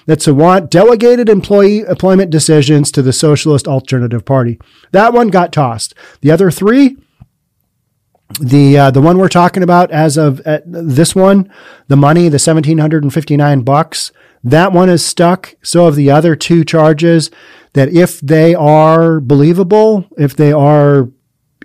that 0.07 0.19
Sawant 0.19 0.69
delegated 0.69 1.29
employee 1.29 1.79
employment 1.79 2.29
decisions 2.29 2.91
to 2.91 3.01
the 3.01 3.13
Socialist 3.13 3.67
Alternative 3.67 4.23
Party. 4.23 4.59
That 4.91 5.13
one 5.13 5.29
got 5.29 5.53
tossed. 5.53 5.93
The 6.21 6.31
other 6.31 6.51
three, 6.51 6.97
the 8.41 8.77
uh, 8.77 8.91
the 8.91 9.01
one 9.01 9.17
we're 9.17 9.29
talking 9.29 9.63
about 9.63 9.89
as 9.91 10.17
of 10.17 10.41
uh, 10.45 10.59
this 10.65 11.15
one, 11.15 11.51
the 11.87 11.97
money, 11.97 12.29
the 12.29 12.39
seventeen 12.39 12.77
hundred 12.77 13.03
and 13.03 13.13
fifty 13.13 13.37
nine 13.37 13.61
bucks, 13.61 14.11
that 14.43 14.71
one 14.71 14.89
is 14.89 15.03
stuck. 15.05 15.55
So 15.63 15.87
of 15.87 15.95
the 15.95 16.11
other 16.11 16.35
two 16.35 16.63
charges, 16.63 17.31
that 17.73 17.89
if 17.89 18.19
they 18.19 18.53
are 18.53 19.19
believable, 19.19 20.05
if 20.17 20.35
they 20.35 20.51
are 20.51 21.09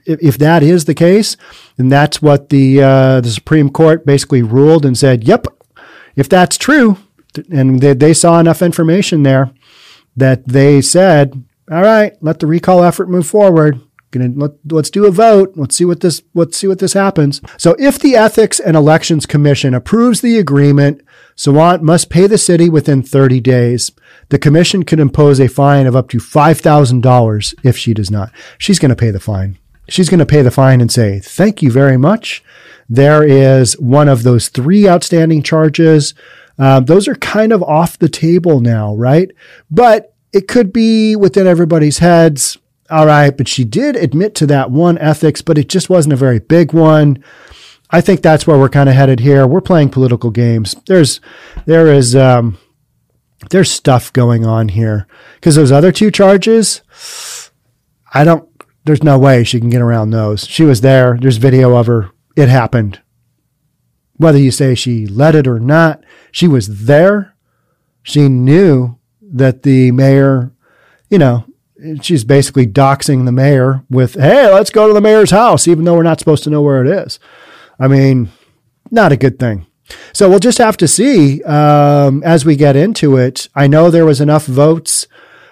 if, 0.07 0.39
that 0.39 0.63
is 0.63 0.85
the 0.85 0.95
case, 0.95 1.37
then 1.77 1.89
that's 1.89 2.21
what 2.21 2.49
the 2.49 2.83
uh, 2.83 3.21
the 3.21 3.31
Supreme 3.31 3.71
Court 3.71 4.05
basically 4.07 4.43
ruled 4.43 4.85
and 4.85 4.97
said, 4.97 5.25
"Yep, 5.25 5.47
if 6.17 6.29
that's 6.29 6.57
true," 6.57 6.99
and 7.51 7.81
they, 7.81 7.95
they 7.95 8.15
saw 8.15 8.39
enough 8.39 8.63
information 8.63 9.23
there 9.23 9.51
that 10.17 10.47
they 10.47 10.81
said, 10.81 11.45
"All 11.71 11.83
right, 11.83 12.13
let 12.21 12.41
the 12.41 12.47
recall 12.47 12.83
effort 12.85 13.09
move 13.09 13.27
forward." 13.27 13.81
Gonna, 14.11 14.31
let, 14.37 14.53
let's 14.71 14.91
do 14.91 15.07
a 15.07 15.11
vote. 15.11 15.55
Let's 15.57 15.77
see 15.77 15.85
what 15.85 16.01
this 16.01 16.23
let's 16.35 16.57
see 16.57 16.69
what 16.69 16.79
this 16.79 16.93
happens. 16.93 17.41
So 17.57 17.75
if 17.81 17.99
the 17.99 18.15
Ethics 18.15 18.61
and 18.61 18.77
Elections 18.77 19.27
Commission 19.27 19.75
approves 19.75 20.21
the 20.21 20.39
agreement, 20.39 21.03
Sawant 21.37 21.83
must 21.83 22.11
pay 22.11 22.29
the 22.29 22.39
city 22.39 22.69
within 22.69 23.03
30 23.03 23.41
days. 23.41 23.91
The 24.29 24.39
commission 24.39 24.85
can 24.85 25.01
impose 25.01 25.41
a 25.41 25.49
fine 25.49 25.87
of 25.87 25.97
up 25.97 26.09
to 26.11 26.19
$5,000 26.19 27.55
if 27.65 27.77
she 27.77 27.93
does 27.93 28.09
not. 28.09 28.31
She's 28.57 28.79
going 28.79 28.91
to 28.91 28.97
pay 28.97 29.11
the 29.11 29.19
fine 29.19 29.59
she's 29.89 30.09
going 30.09 30.19
to 30.19 30.27
pay 30.27 30.43
the 30.43 30.51
fine 30.51 30.81
and 30.81 30.91
say, 30.91 31.21
thank 31.21 31.63
you 31.63 31.71
very 31.71 31.97
much. 31.97 32.43
There 32.89 33.23
is 33.25 33.79
one 33.79 34.09
of 34.09 34.23
those 34.23 34.49
three 34.49 34.89
outstanding 34.89 35.43
charges. 35.43 36.15
Uh, 36.59 36.81
those 36.81 37.09
are 37.09 37.15
kind 37.17 37.53
of 37.53 37.63
off 37.63 37.99
the 37.99 38.09
table 38.09 38.61
now, 38.61 38.95
right? 38.95 39.31
But 39.71 40.15
it 40.33 40.49
could 40.49 40.73
be 40.73 41.17
within 41.17 41.47
everybody's 41.47 41.99
heads. 41.99 42.59
All 42.91 43.07
right, 43.07 43.35
but 43.35 43.49
she 43.49 43.65
did 43.65 43.97
admit 43.97 44.35
to 44.37 44.47
that 44.47 44.71
one 44.71 44.99
ethics, 44.99 45.41
but 45.41 45.57
it 45.57 45.69
just 45.69 45.89
wasn't 45.89 46.13
a 46.13 46.17
very 46.17 46.39
big 46.39 46.73
one. 46.73 47.25
I 47.91 48.01
think 48.01 48.21
that's 48.21 48.47
where 48.47 48.59
we're 48.59 48.69
kind 48.69 48.89
of 48.89 48.95
headed 48.95 49.21
here. 49.21 49.47
We're 49.47 49.61
playing 49.61 49.91
political 49.91 50.31
games. 50.31 50.77
There's, 50.87 51.21
there 51.65 51.87
is, 51.87 52.15
um, 52.15 52.59
there's 53.51 53.71
stuff 53.71 54.13
going 54.13 54.45
on 54.45 54.69
here 54.69 55.07
because 55.37 55.55
those 55.55 55.73
other 55.73 55.93
two 55.93 56.11
charges, 56.11 56.83
I 58.13 58.25
don't 58.25 58.49
there's 58.85 59.03
no 59.03 59.19
way 59.19 59.45
she 59.45 59.61
can 59.61 59.71
get 59.71 59.81
around 59.81 60.11
those. 60.11 60.47
She 60.47 60.65
was 60.65 60.81
there. 60.81 61.19
There's 61.21 61.39
video 61.39 61.77
of 61.77 61.87
her. 61.87 62.11
It 62.37 62.49
happened. 62.49 63.01
Whether 64.17 64.39
you 64.39 64.51
say 64.51 64.75
she 64.75 65.07
led 65.07 65.35
it 65.35 65.47
or 65.47 65.59
not, 65.59 66.05
she 66.31 66.47
was 66.47 66.85
there. 66.85 67.35
She 68.03 68.29
knew 68.29 68.99
that 69.23 69.63
the 69.63 69.91
mayor, 69.91 70.53
you 71.09 71.19
know, 71.19 71.45
she's 72.01 72.25
basically 72.25 72.67
doxing 72.67 73.25
the 73.25 73.33
mayor 73.33 73.85
with, 73.91 74.15
hey, 74.15 74.53
let's 74.53 74.71
go 74.71 74.87
to 74.87 74.95
the 74.95 75.01
mayor's 75.01 75.31
house, 75.31 75.67
even 75.67 75.85
though 75.85 75.95
we're 75.95 76.03
not 76.03 76.21
supposed 76.21 76.45
to 76.45 76.51
know 76.51 76.63
where 76.63 76.85
it 76.85 76.89
is. 76.89 77.19
I 77.79 77.89
mean, 77.89 78.31
not 78.91 79.13
a 79.13 79.17
good 79.17 79.39
thing. 79.39 79.67
So 80.13 80.29
we'll 80.29 80.39
just 80.39 80.59
have 80.59 80.77
to 80.79 80.89
see 80.89 81.43
um, 81.43 82.23
as 82.23 82.45
we 82.45 82.57
get 82.57 82.77
into 82.77 83.17
it. 83.17 83.49
I 83.55 83.67
know 83.67 83.91
there 83.91 84.07
was 84.07 84.21
enough 84.21 84.47
votes 84.47 85.07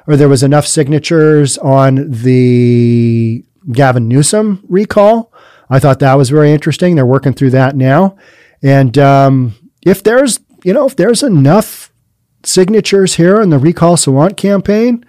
or 0.07 0.17
there 0.17 0.29
was 0.29 0.43
enough 0.43 0.67
signatures 0.67 1.59
on 1.59 2.11
the 2.11 3.45
Gavin 3.71 4.09
Newsom 4.09 4.65
recall. 4.69 5.33
I 5.71 5.79
thought 5.79 6.01
that 6.01 6.15
was 6.15 6.31
very 6.31 6.53
interesting. 6.53 6.95
They're 6.95 7.07
working 7.07 7.33
through 7.33 7.51
that 7.51 7.77
now. 7.77 8.17
And 8.62 8.97
um, 8.99 9.55
if 9.85 10.03
there's, 10.03 10.41
you 10.65 10.73
know, 10.73 10.87
if 10.87 10.97
there's 10.97 11.23
enough 11.23 11.93
signatures 12.45 13.15
here 13.15 13.41
in 13.41 13.51
the 13.51 13.59
Recall 13.59 13.97
Sawant 13.97 14.37
campaign, 14.37 15.05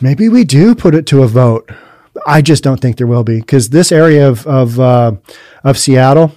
maybe 0.00 0.28
we 0.28 0.44
do 0.44 0.74
put 0.74 0.94
it 0.94 1.06
to 1.06 1.22
a 1.22 1.28
vote. 1.28 1.70
I 2.26 2.42
just 2.42 2.64
don't 2.64 2.80
think 2.80 2.96
there 2.96 3.06
will 3.06 3.24
be 3.24 3.40
because 3.40 3.70
this 3.70 3.92
area 3.92 4.28
of 4.28 4.46
of 4.46 4.80
uh, 4.80 5.12
of 5.64 5.78
Seattle, 5.78 6.32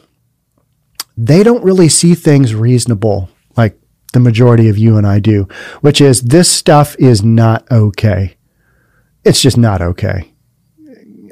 they 1.18 1.44
don't 1.44 1.64
really 1.64 1.90
see 1.90 2.14
things 2.14 2.54
reasonable 2.54 3.30
the 4.13 4.19
majority 4.19 4.69
of 4.69 4.78
you 4.78 4.97
and 4.97 5.08
I 5.08 5.19
do, 5.19 5.47
which 5.82 6.02
is 6.02 6.21
this 6.21 6.50
stuff 6.50 6.95
is 7.00 7.24
not 7.24 7.69
okay. 7.71 8.38
It's 9.24 9.41
just 9.41 9.58
not 9.58 9.82
okay. 9.82 10.34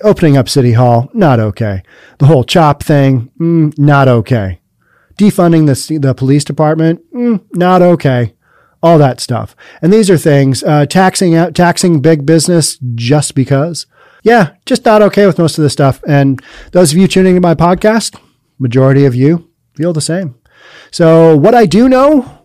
Opening 0.04 0.38
up 0.38 0.48
City 0.48 0.74
Hall, 0.74 1.10
not 1.14 1.40
okay. 1.40 1.84
The 2.20 2.28
whole 2.28 2.44
CHOP 2.44 2.84
thing, 2.84 3.32
mm, 3.40 3.78
not 3.78 4.08
okay. 4.08 4.62
Defunding 5.18 5.66
the, 5.66 6.00
the 6.00 6.14
police 6.14 6.44
department, 6.44 7.02
mm, 7.14 7.44
not 7.54 7.82
okay. 7.82 8.36
All 8.82 8.98
that 8.98 9.20
stuff. 9.20 9.58
And 9.82 9.92
these 9.92 10.10
are 10.10 10.18
things, 10.18 10.64
uh, 10.64 10.86
taxing 10.86 11.36
out, 11.36 11.54
taxing 11.54 12.00
big 12.00 12.26
business 12.26 12.78
just 12.96 13.36
because. 13.36 13.88
Yeah, 14.24 14.52
just 14.66 14.86
not 14.86 15.02
okay 15.02 15.26
with 15.26 15.38
most 15.38 15.58
of 15.58 15.64
this 15.64 15.74
stuff. 15.74 16.02
And 16.08 16.42
those 16.72 16.94
of 16.94 16.98
you 16.98 17.08
tuning 17.08 17.36
in 17.36 17.42
my 17.42 17.56
podcast, 17.56 18.18
majority 18.58 19.04
of 19.04 19.16
you 19.16 19.50
feel 19.76 19.92
the 19.92 20.02
same. 20.02 20.36
So 20.92 21.36
what 21.36 21.56
I 21.56 21.66
do 21.66 21.90
know 21.90 22.39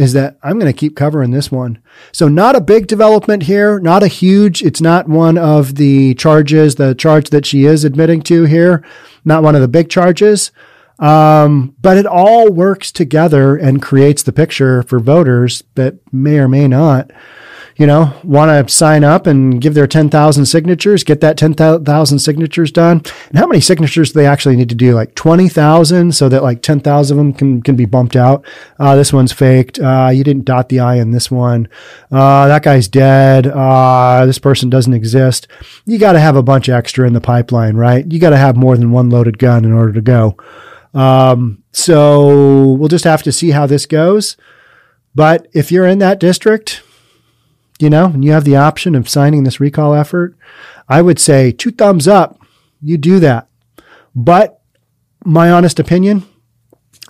is 0.00 0.14
that 0.14 0.38
I'm 0.42 0.58
going 0.58 0.72
to 0.72 0.78
keep 0.78 0.96
covering 0.96 1.30
this 1.30 1.52
one. 1.52 1.78
So 2.10 2.26
not 2.26 2.56
a 2.56 2.60
big 2.60 2.86
development 2.86 3.42
here, 3.42 3.78
not 3.78 4.02
a 4.02 4.08
huge, 4.08 4.62
it's 4.62 4.80
not 4.80 5.08
one 5.08 5.36
of 5.36 5.74
the 5.74 6.14
charges, 6.14 6.76
the 6.76 6.94
charge 6.94 7.30
that 7.30 7.44
she 7.44 7.66
is 7.66 7.84
admitting 7.84 8.22
to 8.22 8.44
here, 8.44 8.82
not 9.24 9.42
one 9.42 9.54
of 9.54 9.60
the 9.60 9.68
big 9.68 9.90
charges. 9.90 10.52
Um, 10.98 11.74
but 11.80 11.96
it 11.96 12.06
all 12.06 12.50
works 12.50 12.92
together 12.92 13.56
and 13.56 13.80
creates 13.82 14.22
the 14.22 14.32
picture 14.32 14.82
for 14.82 15.00
voters 15.00 15.64
that 15.74 15.96
may 16.12 16.38
or 16.38 16.48
may 16.48 16.68
not 16.68 17.10
you 17.80 17.86
know, 17.86 18.12
want 18.24 18.50
to 18.50 18.70
sign 18.70 19.04
up 19.04 19.26
and 19.26 19.58
give 19.58 19.72
their 19.72 19.86
10,000 19.86 20.44
signatures, 20.44 21.02
get 21.02 21.22
that 21.22 21.38
10,000 21.38 22.18
signatures 22.18 22.70
done. 22.70 23.02
And 23.30 23.38
how 23.38 23.46
many 23.46 23.62
signatures 23.62 24.12
do 24.12 24.20
they 24.20 24.26
actually 24.26 24.56
need 24.56 24.68
to 24.68 24.74
do? 24.74 24.92
Like 24.92 25.14
20,000 25.14 26.14
so 26.14 26.28
that 26.28 26.42
like 26.42 26.60
10,000 26.60 27.18
of 27.18 27.24
them 27.24 27.32
can, 27.32 27.62
can 27.62 27.76
be 27.76 27.86
bumped 27.86 28.16
out. 28.16 28.44
Uh, 28.78 28.96
this 28.96 29.14
one's 29.14 29.32
faked. 29.32 29.78
Uh, 29.78 30.10
you 30.12 30.22
didn't 30.22 30.44
dot 30.44 30.68
the 30.68 30.78
I 30.78 30.96
in 30.96 31.12
this 31.12 31.30
one. 31.30 31.70
Uh, 32.12 32.48
that 32.48 32.62
guy's 32.62 32.86
dead. 32.86 33.46
Uh, 33.46 34.26
this 34.26 34.38
person 34.38 34.68
doesn't 34.68 34.92
exist. 34.92 35.48
You 35.86 35.96
got 35.96 36.12
to 36.12 36.20
have 36.20 36.36
a 36.36 36.42
bunch 36.42 36.68
extra 36.68 37.06
in 37.06 37.14
the 37.14 37.20
pipeline, 37.22 37.76
right? 37.76 38.04
You 38.12 38.18
got 38.18 38.30
to 38.30 38.36
have 38.36 38.58
more 38.58 38.76
than 38.76 38.90
one 38.90 39.08
loaded 39.08 39.38
gun 39.38 39.64
in 39.64 39.72
order 39.72 39.94
to 39.94 40.02
go. 40.02 40.36
Um, 40.92 41.64
so 41.72 42.74
we'll 42.74 42.88
just 42.88 43.04
have 43.04 43.22
to 43.22 43.32
see 43.32 43.52
how 43.52 43.64
this 43.64 43.86
goes. 43.86 44.36
But 45.14 45.48
if 45.54 45.72
you're 45.72 45.86
in 45.86 45.98
that 46.00 46.20
district, 46.20 46.82
you 47.80 47.90
know, 47.90 48.06
and 48.06 48.24
you 48.24 48.32
have 48.32 48.44
the 48.44 48.56
option 48.56 48.94
of 48.94 49.08
signing 49.08 49.44
this 49.44 49.60
recall 49.60 49.94
effort, 49.94 50.36
I 50.88 51.02
would 51.02 51.18
say 51.18 51.52
two 51.52 51.70
thumbs 51.70 52.06
up. 52.06 52.40
You 52.82 52.98
do 52.98 53.20
that. 53.20 53.48
But 54.14 54.60
my 55.24 55.50
honest 55.50 55.78
opinion, 55.78 56.24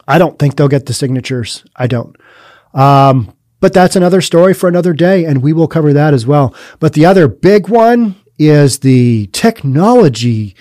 I 0.06 0.18
don't 0.18 0.38
think 0.38 0.56
they'll 0.56 0.68
get 0.68 0.86
the 0.86 0.94
signatures. 0.94 1.64
I 1.76 1.86
don't. 1.86 2.16
Um, 2.74 3.34
but 3.60 3.72
that's 3.72 3.96
another 3.96 4.20
story 4.20 4.54
for 4.54 4.68
another 4.68 4.92
day, 4.92 5.24
and 5.24 5.42
we 5.42 5.52
will 5.52 5.68
cover 5.68 5.92
that 5.92 6.14
as 6.14 6.26
well. 6.26 6.54
But 6.78 6.94
the 6.94 7.06
other 7.06 7.28
big 7.28 7.68
one 7.68 8.16
is 8.38 8.78
the 8.78 9.28
technology 9.32 10.56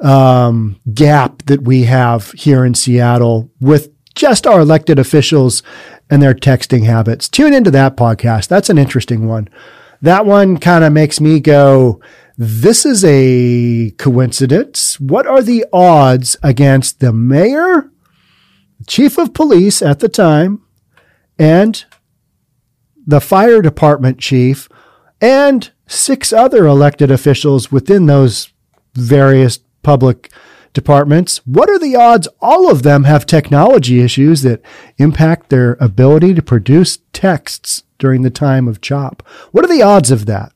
um, 0.00 0.80
gap 0.92 1.42
that 1.46 1.62
we 1.62 1.84
have 1.84 2.30
here 2.32 2.64
in 2.64 2.74
Seattle 2.74 3.50
with 3.60 3.90
just 4.16 4.46
our 4.46 4.60
elected 4.60 4.98
officials 4.98 5.62
and 6.10 6.20
their 6.20 6.34
texting 6.34 6.84
habits. 6.84 7.28
Tune 7.28 7.54
into 7.54 7.70
that 7.70 7.96
podcast. 7.96 8.48
That's 8.48 8.70
an 8.70 8.78
interesting 8.78 9.28
one. 9.28 9.48
That 10.02 10.26
one 10.26 10.58
kind 10.58 10.82
of 10.82 10.92
makes 10.92 11.20
me 11.20 11.38
go, 11.38 12.00
this 12.36 12.84
is 12.84 13.04
a 13.04 13.92
coincidence. 13.92 14.98
What 15.00 15.26
are 15.26 15.42
the 15.42 15.64
odds 15.72 16.36
against 16.42 17.00
the 17.00 17.12
mayor, 17.12 17.90
chief 18.86 19.18
of 19.18 19.32
police 19.32 19.80
at 19.80 20.00
the 20.00 20.08
time, 20.08 20.62
and 21.38 21.84
the 23.06 23.20
fire 23.20 23.62
department 23.62 24.18
chief, 24.18 24.68
and 25.20 25.70
six 25.86 26.32
other 26.32 26.66
elected 26.66 27.10
officials 27.10 27.70
within 27.72 28.06
those 28.06 28.52
various 28.94 29.58
public 29.82 30.30
departments. 30.76 31.38
What 31.46 31.68
are 31.68 31.78
the 31.78 31.96
odds 31.96 32.28
all 32.40 32.70
of 32.70 32.84
them 32.84 33.02
have 33.02 33.26
technology 33.26 34.00
issues 34.00 34.42
that 34.42 34.62
impact 34.98 35.50
their 35.50 35.76
ability 35.80 36.34
to 36.34 36.42
produce 36.42 36.98
texts 37.12 37.82
during 37.98 38.22
the 38.22 38.30
time 38.30 38.68
of 38.68 38.80
CHOP? 38.80 39.26
What 39.50 39.64
are 39.64 39.68
the 39.68 39.82
odds 39.82 40.12
of 40.12 40.26
that? 40.26 40.52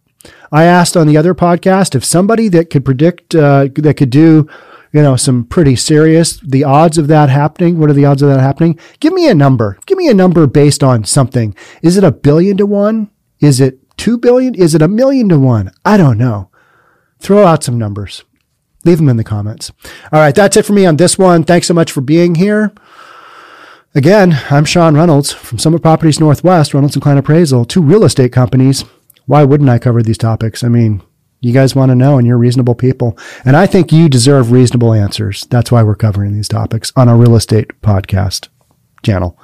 I 0.52 0.64
asked 0.64 0.96
on 0.96 1.06
the 1.06 1.16
other 1.16 1.35
podcast 1.35 1.94
if 1.94 2.04
somebody 2.04 2.48
that 2.48 2.70
could 2.70 2.85
predict, 2.85 3.35
uh, 3.35 3.68
that 3.74 3.94
could 3.96 4.11
do, 4.11 4.48
you 4.92 5.02
know, 5.02 5.16
some 5.16 5.44
pretty 5.44 5.74
serious, 5.74 6.38
the 6.40 6.64
odds 6.64 6.98
of 6.98 7.09
that 7.09 7.30
happening. 7.30 7.78
What 7.78 7.90
are 7.90 7.94
the 7.94 8.04
odds 8.04 8.22
of 8.22 8.28
that 8.28 8.40
happening? 8.40 8.78
Give 9.00 9.12
me 9.12 9.28
a 9.28 9.35
number. 9.35 9.78
Give 9.87 9.96
me 9.96 10.09
a 10.09 10.14
number 10.14 10.46
based 10.46 10.85
on 10.85 11.04
something. 11.04 11.54
Is 11.83 11.96
it 11.96 12.04
a 12.04 12.12
billion 12.12 12.56
to 12.59 12.66
one? 12.66 13.11
Is 13.40 13.61
it 13.61 13.78
two 13.96 14.18
billion? 14.18 14.54
Is 14.54 14.74
it 14.74 14.83
a 14.83 14.88
million 14.88 15.28
to 15.30 15.38
one? 15.38 15.72
I 15.85 15.96
don't 15.96 16.18
know. 16.18 16.50
Throw 17.20 17.46
out 17.46 17.64
some 17.64 17.78
numbers. 17.78 18.24
Leave 18.85 18.99
them 18.99 19.09
in 19.09 19.16
the 19.16 19.25
comments. 19.25 19.71
All 20.12 20.21
right. 20.21 20.35
That's 20.35 20.57
it 20.57 20.64
for 20.64 20.73
me 20.73 20.87
on 20.87 20.97
this 20.97 21.19
one. 21.19 21.45
Thanks 21.45 21.66
so 21.66 21.75
much 21.75 21.93
for 21.93 22.01
being 22.01 22.35
here. 22.35 22.73
Again, 23.95 24.40
I'm 24.51 24.64
Sean 24.64 24.97
Reynolds 24.97 25.33
from 25.33 25.59
Summit 25.59 25.83
Properties 25.83 26.21
Northwest, 26.21 26.73
Reynolds 26.73 26.95
and 26.95 27.03
Kline 27.03 27.19
Appraisal, 27.19 27.64
two 27.64 27.83
real 27.83 28.05
estate 28.05 28.33
companies 28.33 28.85
why 29.31 29.45
wouldn't 29.45 29.71
I 29.71 29.79
cover 29.79 30.03
these 30.03 30.19
topics? 30.19 30.64
I 30.64 30.69
mean, 30.69 31.03
you 31.40 31.53
guys 31.53 31.77
want 31.77 31.90
to 31.90 31.95
know 31.95 32.19
and 32.19 32.27
you're 32.27 32.37
reasonable 32.37 32.75
people. 32.75 33.16
And 33.45 33.57
I 33.57 33.64
think 33.64 33.93
you 33.93 34.09
deserve 34.09 34.51
reasonable 34.51 34.93
answers. 34.93 35.47
That's 35.51 35.71
why 35.71 35.85
we're 35.85 35.95
covering 35.95 36.35
these 36.35 36.49
topics 36.49 36.93
on 36.97 37.09
our 37.09 37.16
real 37.16 37.37
estate 37.37 37.81
podcast 37.81 38.49
channel. 39.05 39.38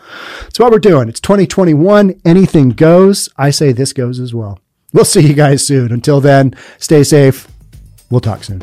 It's 0.49 0.59
what 0.59 0.73
we're 0.73 0.81
doing. 0.81 1.09
It's 1.09 1.21
2021. 1.21 2.21
Anything 2.25 2.71
goes. 2.71 3.29
I 3.37 3.51
say 3.51 3.71
this 3.71 3.93
goes 3.93 4.19
as 4.19 4.35
well. 4.35 4.59
We'll 4.93 5.05
see 5.05 5.21
you 5.21 5.35
guys 5.35 5.65
soon. 5.65 5.93
Until 5.93 6.21
then, 6.21 6.57
stay 6.79 7.05
safe. 7.05 7.47
We'll 8.11 8.21
talk 8.21 8.43
soon. 8.43 8.63